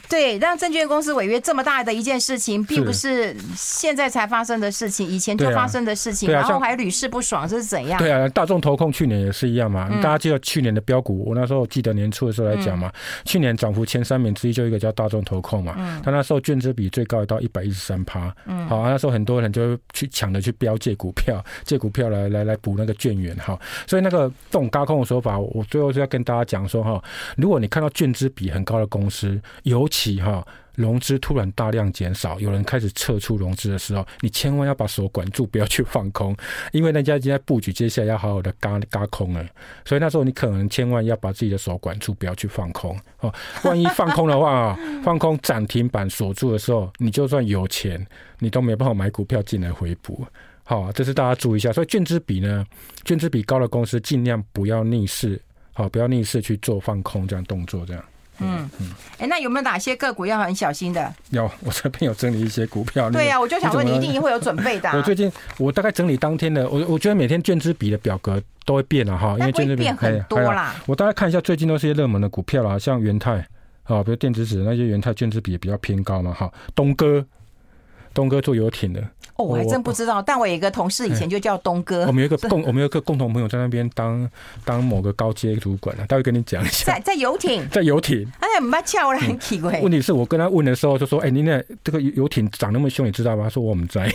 [0.09, 7.97] 对，让证券公司违约这么大的一件事情，并不是现在才发生的事情，以前就发生的事情，然后还屡试不爽，这是怎样？
[7.97, 9.89] 对啊，大众投控去年也是一样嘛。
[10.01, 12.91] 大家记得去年的标股，我那时候记得年初的时候来讲嘛，
[13.25, 23.59] 去年涨幅前三名之一就一个叫大众投控嘛，嗯他那时候券资比最高到一百一十三趴，嗯好，那时候很多人就去抢着去标借股票， 借股票来来来补那个券源哈。
[23.87, 27.01] 所以那个这种轧空的手法，我最后是要跟大家讲说哈，
[27.37, 36.35] 如果你看到券资比很高的公司，尤其哈，融资突然大量减少，有人开始撤出融资的时候，你千万要把手管住，不要去放空，
[36.71, 39.45] 因为人家已经在布局，接下来要好好的嘎嘎空了。
[39.85, 43.31] 所以那时候你可能千万要把自己的手管住，不要去放空哦。
[43.63, 44.75] 万一放空的话，
[45.05, 48.03] 放空涨停板锁住的时候，你就算有钱，
[48.39, 50.25] 你都没办法买股票进来回补。
[50.63, 51.71] 好，这是大家注意一下。
[51.71, 52.65] 所以券资比呢，
[53.05, 55.39] 券资比高的公司尽量不要逆势，
[55.73, 58.03] 好，不要逆势去做放空这样动作，这样。
[58.39, 58.87] 嗯嗯，
[59.19, 61.13] 哎，那有没有哪些个股要很小心的？
[61.29, 63.09] 有，我这边有整理一些股票。
[63.09, 64.89] 对呀，我就想说你一定会有准备的。
[64.97, 70.75] 我最近我大概整理当天的，我我觉得每天券资比的表格都会变了哈，因为券资比很多啦。
[70.85, 73.45] 我大概看一下最近都是些热门的股票啦，像元泰
[73.83, 76.51] 啊，比如电子纸那些元泰券资比也比较偏高嘛哈。
[76.73, 77.25] 东哥，
[78.13, 79.03] 东哥做游艇的。
[79.35, 82.05] 哦，我还真不知道，但我有一个同事以前就叫东哥。
[82.05, 84.29] 我们有一个共， 我们有一个共同朋友在那边当
[84.63, 86.93] 当某个高阶主管啊，待会跟你讲一下。
[86.93, 88.27] 在在游艇，在游艇。
[88.39, 89.79] 哎呀，没巧了，很奇怪。
[89.81, 94.07] 问题是我跟他问的时候，就说：“哎，你那这个游艇长那么凶，你知道吗？”他说：“我们在。”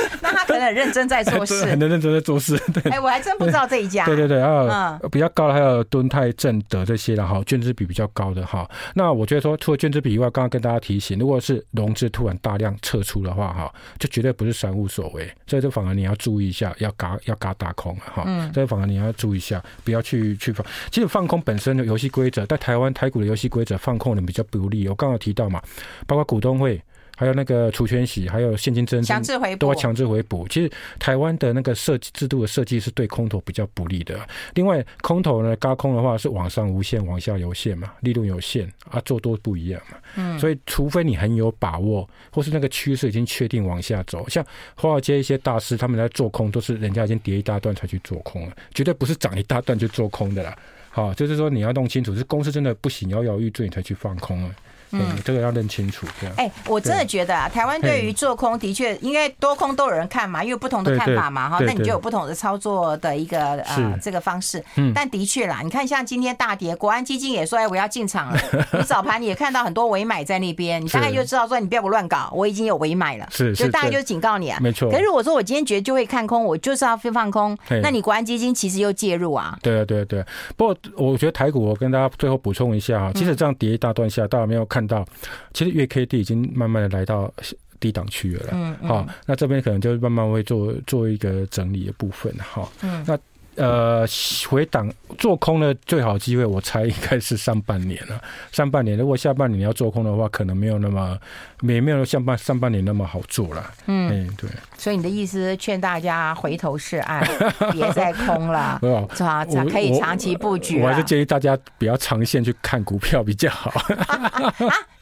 [0.22, 2.58] 那他可能很认真在做事， 很认真在做事。
[2.72, 4.06] 对，哎，我还真不知道这一家。
[4.06, 8.68] 对对对，还有比较高的还有敦泰、正德这些的哈，券资比比较高的哈。
[8.94, 14.70] 那我觉得说，除了券资比以外，刚刚跟大家提醒，如果是融资突然大量撤出的话哈，就绝对不是散。
[14.70, 18.22] 无所谓，所以这反而你要注意一下，要嘎要嘎大空哈。
[18.24, 20.64] 嗯，这反而你要注意一下，不要去去放。
[20.92, 24.88] 其实放空本身的游戏规则，在台湾台股的游戏规则，放空人比较不利。
[24.88, 25.60] 我刚刚提到嘛，
[26.06, 26.80] 包括股东会。
[27.20, 29.12] 还有那个除权息，还有现金增资，
[29.58, 30.48] 都要强制回补。
[30.48, 34.18] 其实台湾的那个设计制度的设计是对空头比较不利的。
[34.54, 39.98] 另外，空头呢，高空的话是往上无限，往下有限嘛，力度有限啊，做多不一样嘛。
[40.16, 44.42] 嗯，所以除非你很有把握，或是那个趋势已经确定往下走，像
[44.74, 50.56] 华尔街一些大师他们在做空，都是人家已经跌一大段才去做空了，绝对不是涨一大段就做空的啦。
[50.88, 54.54] 好，就是说你要弄清楚，是公司真的不行，摇摇欲坠，你才去放空了。
[54.92, 56.06] 嗯，这个要认清楚。
[56.20, 64.62] 这样，哎，我真的觉得啊，台湾对于做空的确，应该多空都有人看嘛，因为不同的看法嘛，哈，那你就有不同的操作的一个呃这个方式。
[64.76, 68.40] 嗯，但的确啦，你看像今天大跌，国安基金也说哎我要进场了，
[68.78, 74.90] 你早盘你也看到很多围买在那边，你大概就知道说你不要不乱搞，我已经有围买了，是，所以大概就是警告你啊，没错。
[74.90, 79.56] 可是如果说我今天觉得就会看空，我就是要非放空，那你国安基金其实又介入啊。
[79.62, 80.24] 对啊，对啊，对。
[80.56, 85.06] 不过我觉得台股，我跟大家最后补充一下啊，其实这样跌一大段下，大家没有看到。
[85.52, 87.32] 其实月 K D 已经慢慢的来到
[87.78, 93.18] 低档区了，嗯，好，那这边可能就慢慢会做做一个整理的部分，哈，嗯，那
[93.56, 94.06] 呃，
[94.48, 98.20] 回档做空的最好机会，我猜应该是上半年了。
[98.52, 101.18] 上半年如果下半年要做空的话，可能没有那么
[101.60, 103.70] 没没有像半上半年那么好做了。
[103.86, 104.48] 嗯，对。
[104.78, 107.22] 所以你的意思劝大家回头是岸，
[107.72, 108.78] 别再空了，
[109.14, 109.44] 是吧？
[109.70, 110.86] 可以长期布局我。
[110.86, 113.72] 我还是建议大家比较长线去看股票比较好。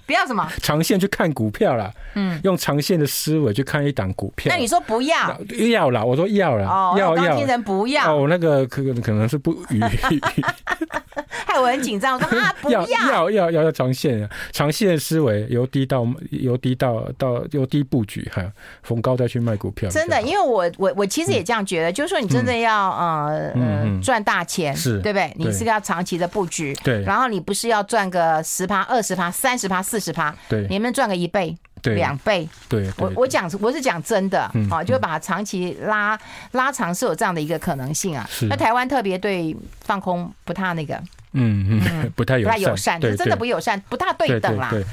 [0.09, 4.51] 不要什么长线去看股票啦，嗯，用长线的思维去看一档股票。
[4.51, 5.39] 那你说不要？
[5.71, 7.37] 要啦，我说要啦，哦、要要。
[7.37, 8.17] 听人不要。
[8.17, 9.79] 哦，那个可可能是不语。
[11.45, 18.43] 害我很紧张，我说啊， 不要要要要要长线，长线的思维由低到由低到到由低布局哈，
[18.83, 19.91] 逢高再去卖股票。
[19.91, 25.31] 真的，因为我我我其实也这样觉得，就是说你真的要呃嗯赚大钱，是对不对？
[25.37, 27.03] 你是个要长期的布局，对。
[27.03, 29.97] 然后你不是要赚个十趴、二十趴、三十趴、四。
[29.99, 36.16] 四十趴，对，你们赚个一倍、两倍，对，我我讲我是讲真的，啊，就把它长期拉
[36.53, 38.28] 拉长是有这样的一个可能性啊。
[38.49, 40.94] 那台湾特别对放空不太那个，
[41.32, 44.68] 嗯嗯， 不太友不太友善，是真的不友善，不大对等啦。
[44.70, 44.84] 对，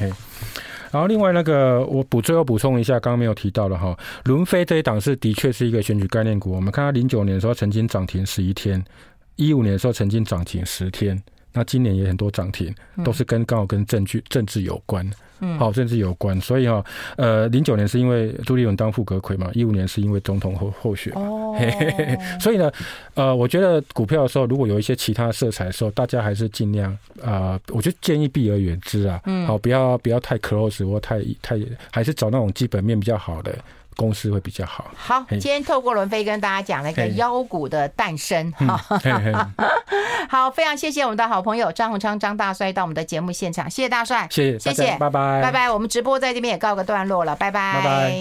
[0.92, 6.54] 然后另外那个我补最后补充一下，刚刚没有提到的哈，伦飞这一档是的确是一个选举概念股。
[6.54, 8.84] 我们看它零九年的时候曾经涨停十一天，
[9.36, 11.22] 一五年的时候曾经涨停十天。
[11.56, 16.84] 那今年也很多涨停，都是跟刚好跟政治政治有关，嗯，好，政治有关，所以哈，
[17.16, 21.56] 呃，零九年是因为朱立伦当副阁魁嘛，一五年是因为总统候候选，哦，
[22.42, 22.70] 所以呢，
[23.14, 26.92] 呃，我觉得股票的时候，如果有一些其他色彩的时候，大家还是尽量
[27.24, 31.58] 啊、呃，我就建议避而远之啊，嗯，好，不要不要太 close 或太太，
[31.90, 33.58] 还是找那种基本面比较好的。
[33.96, 34.86] 公司会比较好。
[34.96, 38.52] 好，今天透过伦飞跟大家讲了一个妖股的诞生。
[38.58, 39.00] 哈。
[40.30, 45.42] 好，非常谢谢我们的好朋友张洪昌张大帅到我们的节目现场，谢谢大帅，谢谢谢谢，拜拜。
[45.42, 47.74] 拜拜，我们直播在这边也告个段落了，拜拜。
[47.74, 48.16] 拜拜。